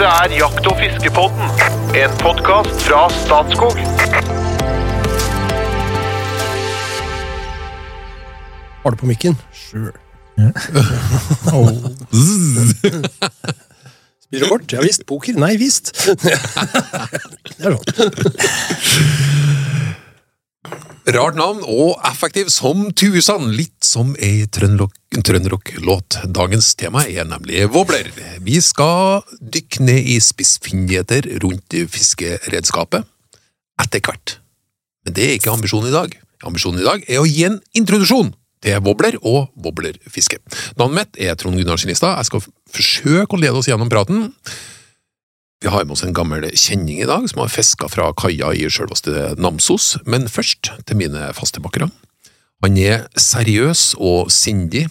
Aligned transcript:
Dette 0.00 0.16
er 0.24 0.32
Jakt- 0.32 0.64
og 0.64 0.78
fiskepodden, 0.80 1.50
en 2.00 2.12
podkast 2.22 2.86
fra 2.86 3.02
Statskog. 3.12 3.76
Har 8.80 8.90
du 8.90 8.96
på 8.96 9.06
mikken? 9.10 9.36
Sure. 9.52 9.92
Spiller 14.24 14.40
du 14.40 14.48
kort? 14.48 14.72
Ja 14.72 14.80
visst. 14.80 15.04
Poker? 15.04 15.36
Nei 15.36 15.60
visst. 15.60 15.92
det 16.24 16.32
er 17.60 17.76
sånn. 17.76 17.84
Rart 21.10 21.34
navn 21.34 21.62
og 21.66 21.96
effektiv 22.06 22.50
som 22.54 22.84
tusen, 22.94 23.48
litt 23.56 23.82
som 23.82 24.12
ei 24.22 24.44
trønderrock-låt. 24.52 26.20
Dagens 26.30 26.68
tema 26.78 27.02
er 27.08 27.26
nemlig 27.26 27.64
wobbler. 27.74 28.12
Vi 28.44 28.60
skal 28.62 29.24
dykke 29.40 29.82
ned 29.88 30.06
i 30.12 30.20
spissfindigheter 30.22 31.26
rundt 31.42 31.74
fiskeredskapet 31.90 33.08
etter 33.82 34.04
hvert. 34.06 34.36
Men 35.02 35.16
det 35.16 35.26
er 35.26 35.34
ikke 35.40 35.54
ambisjonen 35.56 35.90
i 35.90 35.96
dag. 35.96 36.14
Ambisjonen 36.46 36.84
i 36.84 36.86
dag 36.86 37.02
er 37.08 37.24
å 37.24 37.26
gi 37.26 37.48
en 37.48 37.58
introduksjon 37.74 38.30
til 38.62 38.78
wobbler 38.86 39.18
og 39.24 39.48
wobblerfiske. 39.64 40.38
Navnet 40.78 40.98
mitt 41.00 41.22
er 41.26 41.34
Trond 41.40 41.58
Gunnar 41.58 41.80
Skinistad. 41.80 42.20
Jeg 42.20 42.30
skal 42.30 42.46
forsøke 42.76 43.34
å 43.34 43.40
lede 43.40 43.58
oss 43.58 43.72
gjennom 43.72 43.90
praten. 43.90 44.28
Vi 45.60 45.68
har 45.68 45.84
med 45.84 45.92
oss 45.92 46.02
en 46.06 46.14
gammel 46.16 46.46
kjenning 46.56 47.02
i 47.02 47.06
dag, 47.08 47.26
som 47.28 47.42
har 47.42 47.50
fiska 47.52 47.88
fra 47.92 48.06
kaia 48.16 48.48
i 48.56 48.62
sjølveste 48.72 49.34
Namsos, 49.36 49.98
men 50.08 50.24
først 50.24 50.70
til 50.88 50.96
mine 50.96 51.26
faste 51.36 51.60
bakkere. 51.60 51.90
Han 52.64 52.78
er 52.80 53.04
seriøs 53.12 53.90
og 54.00 54.30
sindig, 54.32 54.86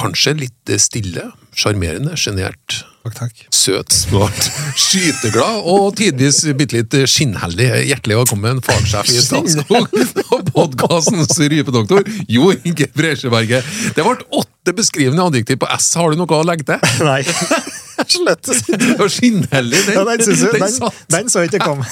kanskje 0.00 0.32
litt 0.46 0.72
stille, 0.80 1.26
sjarmerende, 1.56 2.16
sjenert, 2.18 2.80
Takk, 3.00 3.14
takk. 3.16 3.38
søt, 3.54 3.92
smart, 3.96 4.38
skyteglad 4.82 5.62
og 5.72 5.94
tidvis 5.96 6.42
bitte 6.56 6.80
litt 6.80 6.96
skinnheldig. 7.08 7.68
Hjertelig 7.88 8.18
velkommen, 8.22 8.60
fagsjef 8.64 9.08
i 9.08 9.22
Statskog 9.24 9.88
og 10.36 10.50
podkastens 10.54 11.32
rypedoktor, 11.40 12.04
Jo 12.28 12.52
Inge 12.58 12.90
Bresjeberget. 12.96 13.64
Det 13.96 14.04
ble 14.04 14.16
åtte 14.42 14.76
beskrivende 14.76 15.24
adjektiv 15.30 15.62
på 15.62 15.70
S, 15.78 15.88
har 16.00 16.12
du 16.12 16.20
noe 16.20 16.40
å 16.40 16.44
legge 16.48 16.68
til? 16.72 16.92
Nei. 17.08 17.22
Slett 18.10 18.48
skinnheldig, 18.52 19.80
den, 19.88 19.96
Ja, 19.96 20.04
den, 20.08 20.24
den 20.24 20.60
den, 20.60 20.94
den 21.16 21.32
så 21.32 21.44
ikke 21.48 21.60
komme. 21.64 21.88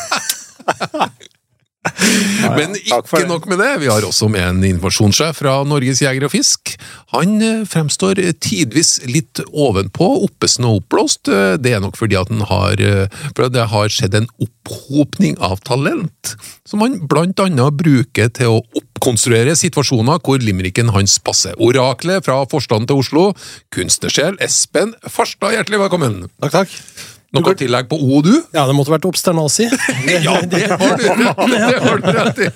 Men 2.57 2.77
ikke 2.79 3.25
nok 3.29 3.49
med 3.51 3.61
det, 3.63 3.71
vi 3.83 3.91
har 3.91 4.05
også 4.07 4.29
med 4.33 4.45
en 4.45 4.65
informasjonssjef 4.69 5.41
fra 5.43 5.57
Norges 5.69 6.03
Jeger 6.05 6.27
og 6.29 6.33
Fisk. 6.33 6.75
Han 7.15 7.37
eh, 7.45 7.65
fremstår 7.69 8.21
tidvis 8.45 8.99
litt 9.09 9.43
ovenpå, 9.49 10.09
oppesen 10.29 10.67
og 10.69 10.83
oppblåst. 10.83 11.31
Eh, 11.33 11.57
Det 11.63 11.75
er 11.75 11.83
nok 11.85 11.99
fordi 11.99 12.19
at 12.21 12.33
han 12.33 12.45
har, 12.51 12.81
eh, 12.81 13.21
for 13.35 13.49
det 13.53 13.69
har 13.73 13.93
skjedd 13.93 14.15
en 14.19 14.31
opphopning 14.45 15.39
av 15.45 15.61
talent, 15.67 16.35
som 16.69 16.85
han 16.85 16.99
blant 17.11 17.41
annet 17.45 17.79
bruker 17.81 18.33
til 18.39 18.59
å 18.59 18.65
oppkonstruere 18.79 19.57
situasjoner 19.59 20.21
hvor 20.25 20.43
limericken 20.43 20.93
hans 20.95 21.19
passer. 21.23 21.55
Oraklet 21.59 22.27
fra 22.27 22.43
forstanden 22.51 22.91
til 22.91 23.03
Oslo, 23.03 23.29
kunstnersjel 23.75 24.39
Espen 24.45 24.95
Farstad, 25.09 25.57
hjertelig 25.57 25.87
velkommen. 25.87 26.27
Takk, 26.43 26.61
takk. 26.63 27.17
Noe 27.37 27.53
tillegg 27.61 27.91
på 27.91 27.97
O, 28.01 28.23
du? 28.25 28.33
Ja, 28.57 28.63
det 28.65 28.73
måtte 28.77 28.95
vært 28.95 29.05
obsternasi. 29.09 29.67
Ja, 30.25 30.39
det 30.49 30.63
har 30.71 30.97
du! 30.97 31.05
Det 31.05 31.83
har 31.85 31.99
du 32.01 32.09
rett 32.17 32.39
i. 32.41 32.49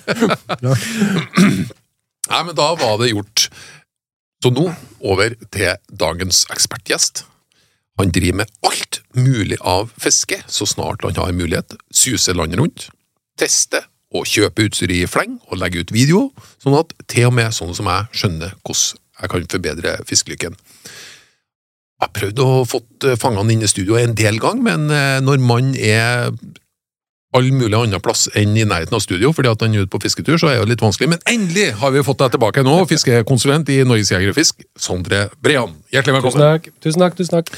Nei, 2.31 2.41
men 2.47 2.55
da 2.57 2.67
var 2.79 2.95
det 3.01 3.11
gjort. 3.11 3.49
Så 4.43 4.49
nå 4.51 4.65
over 5.03 5.35
til 5.53 5.75
dagens 5.93 6.45
ekspertgjest. 6.51 7.25
Han 8.01 8.09
driver 8.09 8.37
med 8.41 8.49
alt 8.65 9.01
mulig 9.13 9.57
av 9.61 9.93
fiske 10.01 10.41
så 10.49 10.65
snart 10.65 11.03
han 11.05 11.13
har 11.21 11.31
mulighet. 11.37 11.77
Suser 11.93 12.33
landet 12.33 12.57
rundt, 12.59 12.89
tester 13.37 13.85
og 14.13 14.25
kjøper 14.29 14.67
utstyr 14.69 14.91
i 14.93 15.05
fleng 15.09 15.39
og 15.49 15.57
legger 15.61 15.81
ut 15.85 15.93
video, 15.93 16.31
sånn 16.61 16.77
at 16.79 16.93
til 17.09 17.25
og 17.29 17.33
med 17.37 17.53
sånne 17.53 17.75
som 17.77 17.87
jeg 17.89 18.05
skjønner 18.23 18.51
hvordan 18.63 18.99
jeg 19.21 19.29
kan 19.29 19.45
forbedre 19.53 19.91
fiskelykken. 20.09 20.53
Jeg 22.03 22.09
har 22.09 22.17
prøvd 22.19 22.39
å 22.43 22.47
fått 22.67 23.05
eh, 23.07 23.15
fangene 23.19 23.53
inn 23.55 23.63
i 23.63 23.69
studio 23.71 23.95
en 23.95 24.11
del 24.17 24.35
gang, 24.43 24.59
men 24.65 24.89
eh, 24.91 25.21
når 25.23 25.39
man 25.39 25.69
er 25.79 26.33
all 27.33 27.47
mulig 27.55 27.73
annen 27.77 28.01
plass 28.03 28.25
enn 28.37 28.51
i 28.59 28.65
nærheten 28.67 28.93
av 28.93 29.01
studio, 29.01 29.31
fordi 29.33 29.49
at 29.49 29.63
han 29.63 29.73
er 29.73 29.85
ute 29.85 29.93
på 29.95 30.01
fisketur, 30.03 30.35
så 30.37 30.51
er 30.51 30.59
det 30.61 30.73
litt 30.73 30.83
vanskelig. 30.83 31.07
Men 31.15 31.23
endelig 31.31 31.69
har 31.79 31.93
vi 31.95 32.03
fått 32.05 32.19
deg 32.21 32.35
tilbake 32.35 32.65
nå, 32.67 32.75
fiskekonsulent 32.91 33.71
i 33.73 33.79
Norges 33.87 34.11
Jeger 34.11 34.33
og 34.33 34.37
Fisk, 34.37 34.65
Sondre 34.75 35.29
Brean. 35.41 35.77
Hjertelig 35.95 36.19
velkommen. 36.19 36.43
Tusen 36.43 36.51
takk. 36.51 36.69
Tusen 36.83 37.05
takk, 37.05 37.17
tusen 37.17 37.39
takk. 37.39 37.53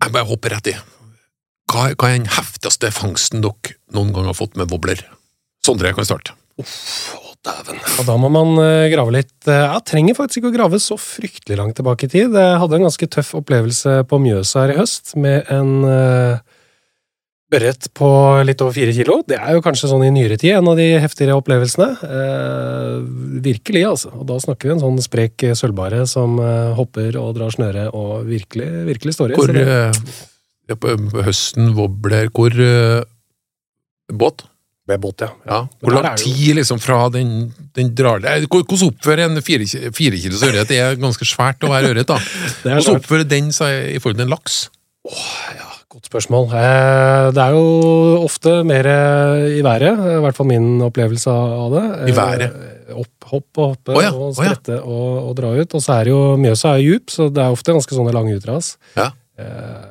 Jeg 0.00 0.14
bare 0.14 0.28
hopper 0.28 0.54
rett 0.58 0.70
i. 0.74 0.76
Hva, 1.72 1.88
er- 1.88 1.96
den 2.20 2.28
heftigste 2.36 2.92
fangsten 2.94 3.42
dere 3.46 3.74
noen 3.96 4.12
gang 4.14 4.28
har 4.28 4.36
fått 4.36 4.60
med 4.60 4.68
wobbler? 4.70 5.00
Sondre, 5.64 5.88
jeg 5.90 5.96
kan 5.98 6.06
starte. 6.08 6.36
Å, 6.60 6.68
dæven. 7.46 7.80
Og 8.00 8.06
da 8.08 8.16
må 8.20 8.28
man 8.32 8.54
eh, 8.62 8.88
grave 8.92 9.14
litt. 9.14 9.34
Eh, 9.48 9.64
Jeg 9.64 9.84
trenger 9.88 10.16
faktisk 10.18 10.42
ikke 10.42 10.52
å 10.52 10.56
grave 10.58 10.80
så 10.82 10.98
fryktelig 11.00 11.56
langt 11.60 11.78
tilbake 11.78 12.08
i 12.08 12.12
tid. 12.12 12.34
Jeg 12.36 12.60
hadde 12.62 12.78
en 12.80 12.86
ganske 12.88 13.08
tøff 13.16 13.34
opplevelse 13.40 14.00
på 14.10 14.20
Mjøsa 14.22 14.64
her 14.66 14.74
i 14.74 14.80
høst 14.80 15.14
med 15.20 15.48
en 15.52 15.70
uh, 15.86 16.42
ørret 17.50 17.88
på 17.98 18.08
litt 18.46 18.60
over 18.62 18.76
fire 18.76 18.92
kilo. 18.94 19.20
Det 19.26 19.38
er 19.40 19.56
jo 19.56 19.62
kanskje 19.64 19.88
sånn 19.90 20.04
i 20.06 20.12
nyere 20.14 20.36
tid 20.38 20.58
en 20.58 20.68
av 20.70 20.76
de 20.78 20.86
heftigere 21.02 21.38
opplevelsene. 21.40 21.88
Eh, 22.06 22.98
virkelig, 23.42 23.82
altså. 23.88 24.12
Og 24.20 24.28
da 24.28 24.36
snakker 24.42 24.68
vi 24.70 24.76
en 24.76 24.84
sånn 24.84 25.00
sprek 25.02 25.46
sølvbare 25.58 26.04
som 26.10 26.36
eh, 26.44 26.70
hopper 26.78 27.18
og 27.18 27.32
drar 27.40 27.50
snøre 27.56 27.88
og 27.90 28.28
virkelig, 28.28 28.68
virkelig 28.92 29.16
står 29.16 29.34
i. 29.34 29.40
Hvor 29.40 29.54
det- 29.56 29.66
eh, 29.66 30.76
på 30.78 30.94
høsten 31.26 31.72
wobbler 31.74 32.28
Hvor 32.30 32.54
uh, 32.54 33.02
Båt? 34.14 34.44
Med 34.90 35.00
båt, 35.02 35.22
ja. 35.22 35.30
Ja. 35.46 35.60
Hvor 35.84 35.94
lang 35.94 36.16
tid 36.18 36.56
liksom 36.58 36.80
fra 36.82 37.04
den, 37.14 37.50
den 37.78 37.92
drar 37.94 38.20
Eh, 38.26 38.46
Hvordan 38.50 38.88
oppfører 38.90 39.28
en 39.28 39.42
fire, 39.44 39.66
fire 39.94 40.18
kilos 40.18 40.42
ørret? 40.46 40.68
Det 40.70 40.80
er 40.82 40.98
ganske 41.00 41.26
svært 41.28 41.62
å 41.64 41.70
være 41.70 41.92
ørret, 41.94 42.08
da. 42.10 42.18
Hvordan 42.64 42.98
oppfører 42.98 43.28
den 43.28 43.52
seg 43.54 43.94
i 43.94 44.00
forhold 44.02 44.18
til 44.18 44.26
en 44.26 44.32
laks? 44.34 44.56
Ja, 45.56 45.68
godt 45.92 46.10
spørsmål. 46.10 46.50
Eh, 46.58 47.28
Det 47.36 47.44
er 47.44 47.56
jo 47.56 48.24
ofte 48.24 48.56
mer 48.66 48.88
eh, 48.90 49.46
i 49.60 49.62
været, 49.64 49.94
i 50.16 50.18
hvert 50.26 50.36
fall 50.36 50.50
min 50.50 50.82
opplevelse 50.86 51.30
av 51.30 51.76
det. 51.76 51.86
I 52.10 52.16
været? 52.16 52.58
Opp, 52.90 53.30
hopp 53.30 53.62
og 53.62 53.72
hoppe 53.76 53.94
oh, 53.94 54.02
ja, 54.02 54.10
og 54.10 54.26
å 54.26 54.30
ja. 54.32 54.36
sprette 54.40 54.80
og, 54.82 55.30
og 55.30 55.32
dra 55.38 55.54
ut. 55.54 55.78
Og 55.78 55.84
så 55.84 56.00
er 56.00 56.10
det 56.10 56.14
jo 56.16 56.22
Mjøsa 56.42 56.74
er 56.74 56.84
djup, 56.84 57.14
så 57.14 57.30
det 57.30 57.44
er 57.44 57.54
ofte 57.54 57.76
ganske 57.76 57.96
sånne 57.96 58.14
lange 58.16 58.34
utras. 58.40 58.74
Ja. 58.98 59.12
Eh, 59.38 59.88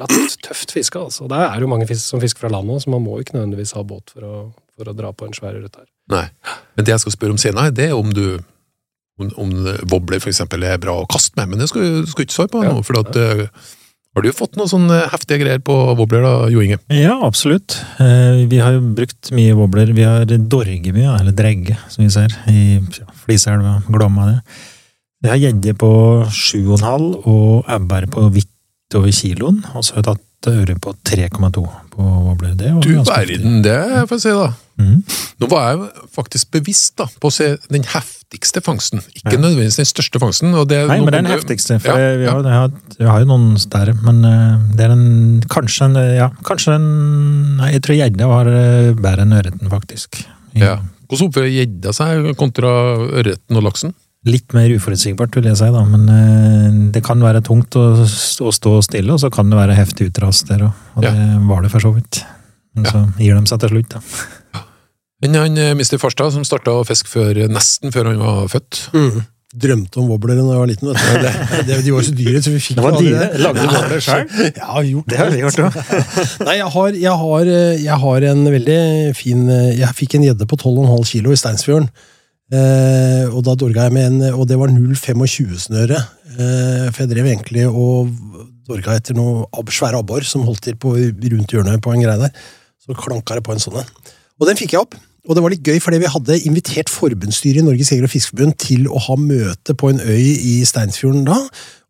Relativt 0.00 0.40
tøft 0.48 0.72
fiske, 0.72 0.98
altså. 0.98 1.28
Det 1.28 1.38
er 1.44 1.60
jo 1.60 1.68
mange 1.70 1.86
fisk 1.88 2.00
som 2.08 2.20
fisker 2.22 2.40
fra 2.46 2.50
land 2.56 2.70
òg, 2.72 2.80
så 2.82 2.90
man 2.92 3.02
må 3.04 3.18
jo 3.18 3.24
ikke 3.26 3.36
nødvendigvis 3.36 3.74
ha 3.76 3.82
båt 3.84 4.10
for 4.14 4.24
å, 4.24 4.36
for 4.76 4.88
å 4.88 4.94
dra 4.96 5.12
på 5.12 5.26
en 5.28 5.36
svær 5.36 5.58
ørret 5.58 5.76
her. 5.76 5.86
Nei. 6.10 6.24
Men 6.76 6.86
det 6.88 6.94
jeg 6.94 7.02
skal 7.04 7.12
spørre 7.18 7.36
om 7.36 7.42
senere, 7.42 7.74
det 7.76 7.90
er 7.90 7.98
om 7.98 8.08
du 8.16 8.40
om, 9.20 9.28
om 9.36 9.50
wobbler 9.92 10.22
eksempel 10.30 10.64
er 10.64 10.80
bra 10.80 10.94
å 11.02 11.06
kaste 11.10 11.36
med, 11.36 11.50
men 11.52 11.60
det 11.60 11.68
skal 11.68 11.82
du 11.84 12.08
ikke 12.08 12.32
svare 12.32 12.48
på 12.48 12.64
Ja. 12.64 12.72
nå, 12.72 12.80
for 12.86 12.96
at 13.02 13.14
Ja. 13.14 13.46
har 14.16 14.22
du 14.24 14.30
fått 14.32 14.56
noen 14.56 14.70
sånne 14.72 15.02
heftige 15.12 15.42
greier 15.44 15.60
på 15.60 15.76
wobbler 15.98 16.22
da, 16.24 16.48
Jo 16.48 16.60
Inge? 16.64 16.78
Ja, 16.88 17.18
absolutt. 17.22 17.76
Eh, 18.00 18.46
Vi 18.48 18.58
har 18.58 18.72
jo 18.72 18.80
brukt 18.80 19.30
mye 19.30 19.52
wobbler. 19.54 19.92
Vi 19.92 20.02
har 20.02 20.24
dorge 20.24 20.92
mye, 20.96 21.20
eller 21.20 21.32
dregge, 21.32 21.76
som 21.88 22.02
vi 22.04 22.10
ser, 22.10 22.32
i 22.48 22.80
ja, 22.80 23.04
Fliselva, 23.26 23.82
Glomma 23.86 24.32
det. 24.32 24.40
Vi 25.22 25.28
har 25.28 25.36
gjedde 25.36 25.76
på 25.76 26.24
7,5 26.32 27.26
og 27.26 27.64
ebber 27.68 28.06
på 28.08 28.30
vidt 28.90 28.98
over 28.98 29.12
kiloen, 29.14 29.62
og 29.74 29.84
så 29.84 29.94
har 29.94 30.02
vi 30.02 30.08
tatt 30.10 30.26
øre 30.50 30.74
på 30.80 30.94
3,2 31.04 31.62
på 31.92 32.34
ble 32.40 32.54
Det 32.56 32.70
Du 32.80 32.94
verden, 33.04 33.60
det 33.62 33.76
får 34.08 34.16
jeg 34.16 34.22
si 34.24 34.30
da. 34.32 34.46
Mm. 34.80 35.02
Nå 35.40 35.48
var 35.50 35.66
jeg 35.74 36.06
faktisk 36.14 36.50
bevisst 36.54 36.94
da, 36.96 37.04
på 37.20 37.28
å 37.28 37.34
se 37.34 37.50
den 37.70 37.84
heftigste 37.84 38.62
fangsten, 38.64 39.02
ikke 39.14 39.34
Ja. 39.34 39.38
nødvendigvis 39.38 39.76
den 39.76 39.88
største 39.88 40.18
fangsten. 40.18 40.54
Og 40.56 40.66
det, 40.68 40.86
Nei, 40.88 40.96
noen... 40.96 41.04
men 41.04 41.12
det 41.12 41.18
er 41.18 41.26
den 41.28 41.34
heftigste, 41.36 41.78
for 41.80 41.92
Ja, 41.92 42.16
vi, 42.16 42.24
ja. 42.24 42.32
har, 42.32 42.42
vi, 42.42 42.54
har, 42.56 42.70
vi 42.98 43.04
har 43.10 43.20
jo 43.20 43.28
noen 43.28 43.56
der, 43.74 43.92
men 44.00 44.24
eh, 44.24 44.58
det 44.76 44.86
er 44.86 44.94
en, 44.96 45.42
kanskje 45.52 45.90
en, 45.90 45.98
ja, 46.16 46.30
kanskje 46.48 46.78
en, 46.78 46.88
nei, 47.60 47.74
jeg 47.76 47.84
tror 47.84 48.00
gjedde 48.00 48.30
var 48.32 48.48
eh, 48.48 48.92
bedre 48.96 49.26
enn 49.28 49.36
ørreten, 49.36 49.68
faktisk. 49.70 50.22
Ja. 50.56 50.78
Hvordan 51.10 51.28
oppfører 51.28 51.52
gjedda 51.52 51.92
seg 51.92 52.32
kontra 52.40 52.70
ørreten 53.20 53.60
og 53.60 53.68
laksen? 53.68 53.92
Litt 54.28 54.52
mer 54.52 54.68
uforutsigbart, 54.76 55.32
vil 55.38 55.46
jeg 55.48 55.56
si, 55.56 55.68
da, 55.72 55.80
men 55.88 56.02
eh, 56.12 56.74
det 56.92 57.00
kan 57.06 57.22
være 57.24 57.40
tungt 57.46 57.72
å, 57.80 57.84
stå- 58.04 58.50
å 58.50 58.52
stå 58.52 58.72
stille, 58.84 59.14
og 59.14 59.20
så 59.22 59.30
kan 59.32 59.48
det 59.48 59.56
være 59.56 59.78
heftig 59.78 60.10
utras 60.10 60.42
der 60.44 60.66
òg, 60.66 60.74
og 60.98 61.06
Ja. 61.06 61.14
det 61.16 61.38
var 61.48 61.62
det 61.64 61.70
for 61.72 61.80
så 61.80 61.94
vidt. 61.94 62.20
Men 62.76 62.84
Ja. 62.84 62.90
så 62.92 63.00
gir 63.18 63.34
de 63.40 63.46
seg 63.48 63.60
til 63.64 63.70
slutt, 63.72 63.88
da. 63.96 64.00
Men 65.22 65.34
han 65.40 65.56
eh, 65.58 65.72
Mr. 65.72 65.96
Farstad, 66.00 66.32
som 66.32 66.44
starta 66.44 66.70
å 66.76 66.84
fiske 66.84 67.08
før, 67.08 67.40
nesten 67.48 67.92
før 67.92 68.10
han 68.12 68.18
var 68.20 68.46
født. 68.52 68.90
Mm. 68.92 69.24
Drømte 69.56 69.98
om 69.98 70.06
wobbler 70.12 70.36
da 70.38 70.44
jeg 70.52 70.60
var 70.60 70.68
liten. 70.70 70.92
Vet 70.92 71.00
du. 71.00 71.24
Det, 71.24 71.66
det, 71.66 71.78
de 71.84 71.90
var 71.96 72.04
så 72.06 72.12
dyre, 72.14 72.42
så 72.44 72.52
vi 72.54 72.60
fikk 72.62 72.76
Det 72.76 72.84
var 72.84 72.92
jo 72.92 73.00
aldri. 73.00 73.40
Lagde 73.42 73.64
du 73.64 73.72
wobbler 73.74 74.00
selv? 74.04 74.36
Ja, 74.60 74.68
har 74.76 74.84
gjort 74.86 75.08
Det 75.10 75.18
har 75.18 75.30
vi 75.32 75.40
gjort 75.40 75.58
òg. 75.64 75.80
Nei, 76.46 76.54
jeg 76.60 76.68
har, 76.76 76.92
jeg, 77.08 77.16
har, 77.24 77.50
eh, 77.56 77.80
jeg 77.82 77.98
har 78.04 78.28
en 78.30 78.44
veldig 78.54 78.78
fin 79.18 79.42
Jeg 79.80 79.96
fikk 79.98 80.14
en 80.20 80.28
gjedde 80.28 80.46
på 80.46 80.60
12,5 80.60 81.08
kilo 81.08 81.32
i 81.34 81.40
Steinsfjorden. 81.40 81.88
Eh, 82.50 83.26
og 83.30 83.44
da 83.46 83.54
dorga 83.54 83.84
jeg 83.86 83.94
med 83.94 84.06
en 84.08 84.22
Og 84.34 84.46
det 84.50 84.56
var 84.58 84.72
0,25-snøre. 84.74 85.98
Eh, 86.34 86.86
for 86.90 87.04
jeg 87.04 87.10
drev 87.12 87.28
egentlig 87.30 87.66
og 87.68 88.10
dorga 88.70 88.96
etter 88.98 89.14
noe 89.18 89.44
ab- 89.54 89.70
svære 89.74 89.98
abbor 90.02 90.26
som 90.26 90.42
holdt 90.46 90.62
til 90.66 90.74
på, 90.78 90.94
rundt 90.96 91.54
hjørnet 91.54 91.82
på 91.82 91.92
en 91.94 92.02
greie 92.02 92.18
der. 92.18 92.34
Så 92.82 92.94
klanka 92.98 93.38
det 93.38 93.44
på 93.46 93.54
en 93.54 93.62
sånn 93.62 93.80
en. 93.82 93.94
Og 94.40 94.46
den 94.48 94.56
fikk 94.58 94.74
jeg 94.74 94.82
opp. 94.82 94.94
Og 95.28 95.36
det 95.36 95.42
var 95.44 95.52
litt 95.52 95.62
gøy, 95.66 95.76
fordi 95.84 95.98
vi 96.00 96.08
hadde 96.10 96.38
invitert 96.48 96.88
forbundsstyret 96.90 97.60
i 97.60 97.64
Norges 97.66 97.90
Jeger- 97.92 98.06
og 98.08 98.10
Fiskerforbund 98.10 98.56
til 98.58 98.86
å 98.88 98.98
ha 99.04 99.16
møte 99.20 99.74
på 99.76 99.90
en 99.92 100.00
øy 100.00 100.16
i 100.24 100.54
Steinsfjorden 100.64 101.26
da. 101.28 101.36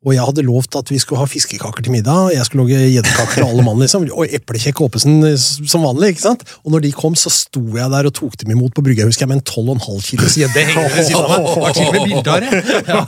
Og 0.01 0.15
jeg 0.15 0.25
hadde 0.25 0.43
lovt 0.47 0.77
at 0.79 0.89
vi 0.89 0.97
skulle 0.97 1.21
ha 1.21 1.27
fiskekaker 1.29 1.85
til 1.85 1.93
middag. 1.93 2.31
Jeg 2.33 2.47
skulle 2.49 2.65
lage 2.65 2.87
gjeddekaker 2.89 3.35
til 3.37 3.45
alle 3.45 3.65
mann, 3.67 3.83
liksom. 3.83 4.07
Og 4.17 4.31
eplekjekk 4.33 4.79
Oppesen 4.87 5.19
eh, 5.29 5.35
som 5.37 5.83
vanlig. 5.85 6.15
ikke 6.15 6.23
sant? 6.23 6.45
Og 6.65 6.73
når 6.73 6.87
de 6.87 6.93
kom, 6.97 7.13
så 7.21 7.29
sto 7.29 7.61
jeg 7.77 7.93
der 7.93 8.09
og 8.09 8.15
tok 8.17 8.39
dem 8.41 8.55
imot 8.55 8.73
på 8.73 8.85
brygga, 8.87 9.05
husker 9.05 9.27
jeg, 9.27 9.31
med 9.35 9.43
en 9.43 9.77
12,5 9.77 10.07
kilos 10.07 10.39
gjedde 10.41 10.63
hengende 10.71 10.95
ved 10.95 11.05
siden 11.11 11.21
av 11.21 11.35
meg. 11.35 11.51
Det 11.51 11.65
var 11.67 11.77
til 11.77 11.85
og 11.85 11.93
med 11.93 12.07
bilder. 12.09 12.47
Ja. 12.89 13.03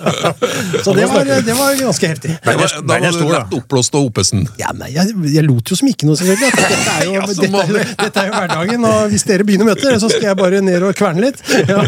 Så 0.84 0.94
det 0.98 1.06
var, 1.14 1.32
det 1.48 1.56
var 1.62 1.80
ganske 1.80 2.12
heftig. 2.12 2.34
Da 2.44 2.56
var, 2.60 2.76
Den 2.76 2.92
da 2.92 2.98
var 2.98 3.16
du 3.16 3.32
lett 3.38 3.56
oppblåst 3.62 3.96
av 3.96 4.10
Opesen? 4.10 4.44
Ja, 4.60 4.74
nei, 4.76 4.90
jeg, 4.92 5.16
jeg 5.32 5.46
lot 5.48 5.72
jo 5.72 5.80
som 5.80 5.88
ikke 5.88 6.10
noe, 6.10 6.20
selvfølgelig. 6.20 6.52
Dette 6.60 6.98
er 6.98 7.08
jo, 7.08 7.24
dette, 7.40 7.64
er, 7.64 7.90
dette 8.04 8.26
er 8.26 8.28
jo 8.28 8.36
hverdagen, 8.36 8.86
og 8.92 9.08
hvis 9.14 9.24
dere 9.32 9.48
begynner 9.48 9.72
møtet, 9.72 9.96
så 10.04 10.12
skal 10.12 10.28
jeg 10.28 10.40
bare 10.44 10.60
ned 10.68 10.84
og 10.90 10.92
kverne 11.00 11.24
litt. 11.24 11.40
Ja. 11.72 11.86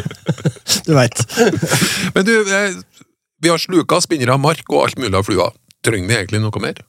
Du 0.87 0.95
veit. 0.97 1.19
Men 2.15 2.25
du, 2.25 2.33
eh, 2.57 2.77
vi 3.45 3.53
har 3.53 3.61
sluka, 3.61 4.01
spinnere, 4.05 4.39
mark 4.41 4.65
og 4.73 4.87
alt 4.87 4.99
mulig 5.01 5.15
av 5.19 5.29
fluer. 5.29 5.55
Trenger 5.85 6.11
vi 6.11 6.19
egentlig 6.19 6.43
noe 6.43 6.65
mer? 6.65 6.83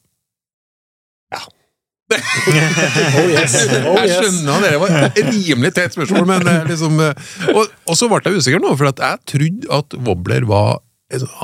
Oh 2.06 3.30
yes. 3.31 3.56
Oh 3.81 3.96
Jeg 3.98 4.12
skjønner 4.13 4.62
det 4.62 4.75
var 4.78 4.92
et 5.07 5.22
rimelig 5.25 5.72
teit 5.74 5.96
spørsmål, 5.96 6.28
men 6.30 6.46
liksom 6.69 7.00
eh, 7.02 7.31
Og, 7.50 7.72
og 7.90 7.98
så 7.98 8.10
ble 8.12 8.19
jeg 8.28 8.44
usikker 8.44 8.62
nå, 8.62 8.75
for 8.78 8.92
at 8.92 9.02
jeg 9.02 9.24
trodde 9.34 9.72
at 9.74 9.98
wobbler 10.06 10.46
var 10.46 10.84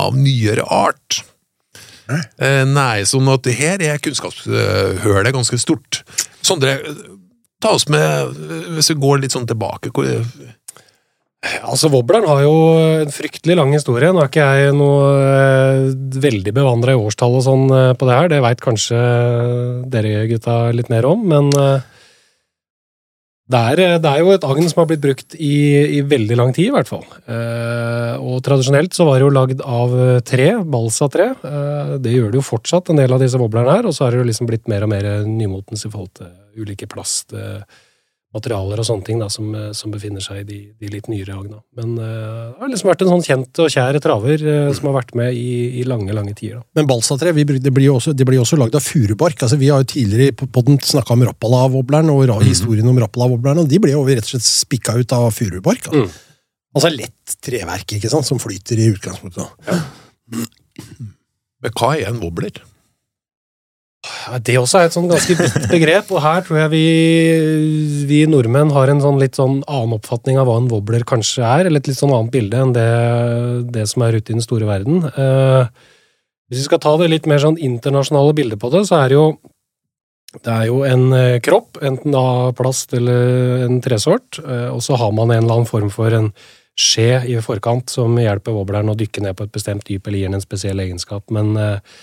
av 0.01 0.15
nyere 0.17 0.65
art. 0.69 1.21
Eh, 2.11 2.63
nei, 2.67 3.03
sånn 3.07 3.29
at 3.31 3.47
her 3.57 3.81
er 3.85 4.01
kunnskapshølet 4.03 5.33
ganske 5.35 5.59
stort. 5.61 6.01
Sondre, 6.45 6.77
ta 7.61 7.73
oss 7.77 7.87
med, 7.91 8.37
hvis 8.75 8.91
vi 8.93 8.99
går 9.01 9.21
litt 9.23 9.35
sånn 9.35 9.47
tilbake 9.49 9.93
hvor, 9.93 10.09
Altså, 11.41 11.89
Wobbleren 11.89 12.27
har 12.29 12.43
jo 12.43 12.57
en 13.01 13.13
fryktelig 13.13 13.55
lang 13.57 13.71
historie. 13.73 14.11
Nå 14.13 14.21
er 14.21 14.29
ikke 14.29 14.45
jeg 14.45 14.75
noe 14.77 15.07
eh, 15.17 15.87
veldig 16.21 16.53
bevandra 16.53 16.93
i 16.93 16.99
årstall 17.01 17.39
og 17.39 17.45
sånn 17.47 17.65
eh, 17.73 17.93
på 17.97 18.09
det 18.09 18.17
her. 18.17 18.29
Det 18.29 18.43
veit 18.45 18.61
kanskje 18.61 18.99
dere 19.89 20.27
gutta 20.29 20.59
litt 20.75 20.91
mer 20.93 21.07
om, 21.09 21.25
men 21.31 21.49
eh, 21.57 21.87
det 23.51 23.61
er, 23.71 23.81
eh, 23.83 23.97
det 24.03 24.11
er 24.11 24.21
jo 24.21 24.31
et 24.35 24.45
agn 24.47 24.69
som 24.69 24.83
har 24.83 24.89
blitt 24.91 25.03
brukt 25.03 25.35
i, 25.35 25.55
i 25.97 26.01
veldig 26.05 26.37
lang 26.39 26.53
tid, 26.55 26.69
i 26.69 26.75
hvert 26.75 26.91
fall. 26.91 27.05
Eh, 27.25 28.13
og 28.21 28.43
tradisjonelt 28.45 28.95
så 28.95 29.07
var 29.09 29.17
det 29.17 29.25
jo 29.25 29.35
lagd 29.35 29.63
av 29.65 29.95
eh, 29.97 30.21
tre, 30.27 30.49
balsatre. 30.61 31.31
Eh, 31.41 31.95
det 32.05 32.15
gjør 32.15 32.31
det 32.31 32.41
jo 32.41 32.49
fortsatt, 32.53 32.93
en 32.93 33.01
del 33.01 33.17
av 33.17 33.23
disse 33.23 33.41
wobblerne 33.41 33.79
her, 33.79 33.89
og 33.89 33.97
så 33.97 34.05
har 34.05 34.13
det 34.13 34.21
jo 34.21 34.29
liksom 34.29 34.49
blitt 34.49 34.69
mer 34.71 34.85
og 34.85 34.93
mer 34.93 35.09
nymotens 35.25 35.87
i 35.87 35.91
forhold 35.91 36.13
til 36.21 36.61
ulike 36.61 36.87
plast. 36.91 37.33
Materialer 38.31 38.79
og 38.79 38.85
sånne 38.87 39.03
ting 39.03 39.19
da, 39.19 39.25
som, 39.27 39.49
eh, 39.57 39.71
som 39.75 39.91
befinner 39.91 40.23
seg 40.23 40.37
i 40.39 40.45
de, 40.47 40.57
de 40.79 40.91
litt 40.93 41.09
nyere 41.11 41.35
agna. 41.35 41.57
Men 41.75 41.97
uh, 41.99 42.53
det 42.53 42.61
har 42.61 42.71
liksom 42.71 42.87
vært 42.87 43.03
en 43.03 43.09
sånn 43.11 43.25
kjent 43.25 43.59
og 43.59 43.73
kjær 43.73 43.99
traver 44.03 44.45
uh, 44.45 44.69
som 44.77 44.87
har 44.87 44.95
vært 45.01 45.11
med 45.19 45.35
i, 45.35 45.81
i 45.81 45.83
lange, 45.83 46.15
lange 46.15 46.31
tider. 46.31 46.61
Da. 46.61 46.79
Men 46.79 46.87
balsatre 46.87 47.33
vi, 47.35 47.43
det 47.51 47.73
blir 47.75 47.89
jo 47.89 47.97
også, 47.99 48.13
det 48.15 48.27
blir 48.29 48.39
også 48.39 48.59
lagd 48.61 48.77
av 48.79 48.85
furubark. 48.85 49.35
Altså, 49.35 49.59
vi 49.59 49.67
har 49.73 49.83
jo 49.83 49.89
tidligere 49.91 50.37
på 50.39 50.47
podden 50.55 50.79
snakka 50.79 51.17
om 51.17 51.27
Rappala-wobbleren 51.27 52.13
og 52.15 52.23
ra- 52.31 52.39
historien 52.45 52.87
om 52.87 53.03
Rappala-wobbleren, 53.03 53.65
og 53.65 53.71
de 53.71 53.83
ble 53.83 53.97
jo 53.97 54.07
rett 54.07 54.23
og 54.23 54.31
slett 54.31 54.47
spikka 54.47 54.95
ut 55.01 55.17
av 55.19 55.27
furubark. 55.35 55.91
Altså. 55.91 56.07
Mm. 56.07 56.39
altså 56.79 56.95
lett 56.95 57.37
treverk 57.43 57.97
ikke 57.99 58.15
sant, 58.15 58.31
som 58.31 58.39
flyter 58.39 58.79
i 58.79 58.91
utgangspunktet. 58.95 59.75
Men 61.61 61.75
hva 61.75 61.93
er 61.99 62.07
en 62.09 62.23
wobbler? 62.23 62.63
Det 64.41 64.55
også 64.57 64.79
er 64.79 64.87
et 64.87 64.95
sånn 64.95 65.09
ganske 65.11 65.35
vidt 65.37 65.67
begrep, 65.75 66.09
og 66.09 66.23
her 66.23 66.41
tror 66.45 66.57
jeg 66.63 66.71
vi, 66.73 66.85
vi 68.09 68.21
nordmenn 68.29 68.73
har 68.73 68.89
en 68.89 69.01
sånn 69.03 69.19
litt 69.21 69.37
sånn 69.37 69.59
annen 69.69 69.93
oppfatning 69.99 70.39
av 70.41 70.49
hva 70.49 70.57
en 70.57 70.69
wobbler 70.71 71.05
kanskje 71.07 71.45
er, 71.45 71.69
eller 71.69 71.83
et 71.83 71.91
litt 71.91 71.99
sånn 71.99 72.13
annet 72.15 72.33
bilde 72.33 72.63
enn 72.63 72.73
det, 72.73 72.87
det 73.77 73.85
som 73.91 74.05
er 74.05 74.17
ute 74.17 74.33
i 74.33 74.37
den 74.39 74.45
store 74.45 74.69
verden. 74.69 75.05
Eh, 75.05 75.89
hvis 76.49 76.63
vi 76.63 76.67
skal 76.67 76.81
ta 76.81 76.95
det 76.97 77.11
litt 77.11 77.29
mer 77.29 77.43
sånn 77.43 77.61
internasjonale 77.61 78.33
bildet 78.37 78.61
på 78.61 78.73
det, 78.73 78.87
så 78.89 79.03
er 79.03 79.11
det 79.11 79.19
jo 79.19 79.27
det 80.39 80.51
er 80.51 80.65
jo 80.69 80.81
en 80.87 81.05
eh, 81.13 81.39
kropp, 81.43 81.77
enten 81.83 82.15
av 82.15 82.53
plast 82.57 82.95
eller 82.95 83.65
en 83.67 83.81
tresort, 83.83 84.39
eh, 84.39 84.69
og 84.71 84.81
så 84.81 84.97
har 84.97 85.11
man 85.13 85.29
en 85.29 85.43
eller 85.43 85.59
annen 85.59 85.69
form 85.69 85.91
for 85.93 86.15
en 86.15 86.31
skje 86.79 87.21
i 87.27 87.35
forkant 87.43 87.91
som 87.91 88.15
hjelper 88.17 88.55
wobbleren 88.55 88.89
å 88.89 88.95
dykke 88.97 89.25
ned 89.25 89.35
på 89.37 89.45
et 89.45 89.53
bestemt 89.53 89.83
dyp 89.85 90.07
eller 90.07 90.21
gir 90.23 90.31
den 90.31 90.39
en 90.39 90.43
spesiell 90.43 90.79
egenskap. 90.81 91.25
Men 91.35 91.51
eh, 91.59 91.99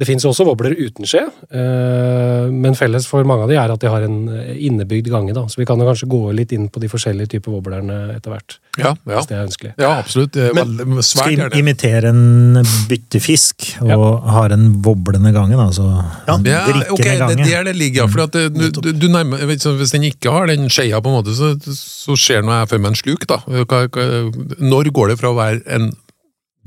det 0.00 0.06
finnes 0.08 0.24
også 0.24 0.46
wobbler 0.48 0.72
uten 0.80 1.04
skje, 1.04 1.20
eh, 1.52 2.46
men 2.48 2.72
felles 2.78 3.04
for 3.08 3.26
mange 3.28 3.44
av 3.44 3.50
de 3.52 3.58
er 3.60 3.72
at 3.74 3.82
de 3.82 3.90
har 3.92 4.06
en 4.06 4.16
eh, 4.32 4.54
innebygd 4.66 5.10
gange. 5.12 5.34
Da. 5.36 5.42
Så 5.52 5.60
vi 5.60 5.66
kan 5.68 5.78
jo 5.82 5.84
kanskje 5.90 6.08
gå 6.08 6.20
litt 6.38 6.54
inn 6.56 6.70
på 6.72 6.80
de 6.80 6.88
forskjellige 6.88 7.34
typer 7.34 7.52
wobblerne 7.52 7.98
etter 8.16 8.32
hvert, 8.32 8.56
Ja, 8.80 8.94
ja. 8.94 9.18
hvis 9.18 9.28
det 9.28 9.36
er 9.36 9.44
ønskelig. 9.44 9.72
ja 9.76 9.90
absolutt. 10.00 10.32
Det 10.32 10.54
Men- 10.56 11.02
svært 11.04 11.04
Skal 11.04 11.36
gjerne. 11.36 11.60
imitere 11.60 12.08
en 12.14 12.64
byttefisk, 12.88 13.74
og 13.84 14.24
har 14.32 14.56
en 14.56 14.66
woblende 14.82 15.34
gange, 15.36 15.56
da, 15.60 15.68
så 15.70 15.86
Ja, 16.26 16.38
drikkende 16.38 16.90
ok, 16.96 17.04
det 17.44 17.52
er 17.60 17.64
det 17.64 17.76
ligger. 17.76 18.08
For 18.08 18.22
at 18.24 18.32
det, 18.32 18.54
du, 18.56 18.70
du, 18.80 18.92
du 18.92 19.08
nærmer, 19.12 19.44
vet 19.46 19.60
Hvis 19.62 19.92
den 19.92 20.02
ikke 20.08 20.32
har 20.32 20.46
den 20.48 20.68
skjea, 20.72 21.00
på 21.04 21.12
en 21.12 21.20
måte, 21.20 21.36
så, 21.36 21.52
så 21.60 22.16
ser 22.16 22.40
nå 22.42 22.56
jeg 22.56 22.68
for 22.72 22.78
meg 22.78 22.94
en 22.94 22.96
sluk. 23.04 23.26
da. 23.28 23.36
Når 23.44 24.90
går 24.96 25.08
det 25.12 25.18
fra 25.20 25.28
å 25.28 25.36
være 25.36 25.60
en 25.76 25.92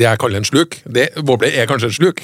det 0.01 0.07
jeg 0.07 0.19
kaller 0.23 0.41
en 0.41 0.47
sluk 0.47 0.79
det, 0.89 1.03
Wobbler 1.21 1.53
er 1.53 1.67
kanskje 1.69 1.91
en 1.91 1.93
sluk. 1.93 2.21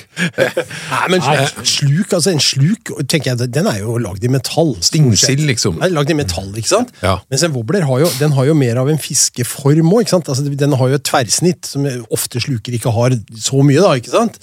Nei, 0.93 1.03
men 1.13 1.21
sluk, 1.21 2.15
altså 2.17 2.31
en 2.33 2.41
sluk, 2.41 2.89
tenker 3.05 3.31
jeg, 3.31 3.49
den 3.53 3.69
er 3.69 3.83
jo 3.83 3.99
lagd 4.01 4.25
i 4.25 4.31
metall. 4.31 4.73
Stingsild, 4.85 5.43
liksom. 5.45 5.77
Den 5.77 5.85
er 5.91 5.93
lagd 5.93 6.09
i 6.09 6.17
metall, 6.17 6.49
ikke 6.57 6.71
sant? 6.71 6.93
Ja. 7.05 7.19
Mens 7.29 7.45
en 7.45 7.53
wobbler 7.53 7.85
har 7.85 8.01
jo, 8.01 8.09
den 8.17 8.33
har 8.37 8.49
jo 8.49 8.57
mer 8.57 8.81
av 8.81 8.89
en 8.89 9.01
fiskeform 9.01 9.93
òg. 9.93 10.09
Altså, 10.09 10.47
den 10.49 10.73
har 10.81 10.91
jo 10.91 10.97
et 10.97 11.05
tverrsnitt, 11.05 11.69
som 11.69 11.85
ofte 12.09 12.41
sluker 12.41 12.79
ikke 12.79 12.93
har 12.95 13.19
så 13.37 13.61
mye. 13.61 13.83
da, 13.85 13.93
ikke 14.01 14.15
sant? 14.17 14.41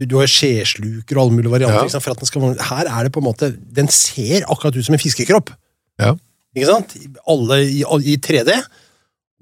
Du, 0.00 0.08
du 0.10 0.18
har 0.18 0.30
skjesluker 0.30 1.14
og 1.14 1.28
alle 1.28 1.38
mulige 1.38 1.54
varianter. 1.54 1.86
Ja. 1.94 2.02
For 2.02 2.16
at 2.16 2.22
den 2.24 2.30
skal, 2.30 2.48
her 2.72 2.90
er 2.90 3.06
det 3.06 3.14
på 3.14 3.22
en 3.22 3.28
måte 3.28 3.52
Den 3.54 3.86
ser 3.92 4.48
akkurat 4.50 4.74
ut 4.74 4.86
som 4.86 4.98
en 4.98 5.02
fiskekropp. 5.02 5.54
Ja. 6.02 6.16
Ikke 6.54 6.70
sant? 6.70 6.96
Alle 7.30 7.62
i, 7.66 7.84
i 8.10 8.18
3D. 8.18 8.58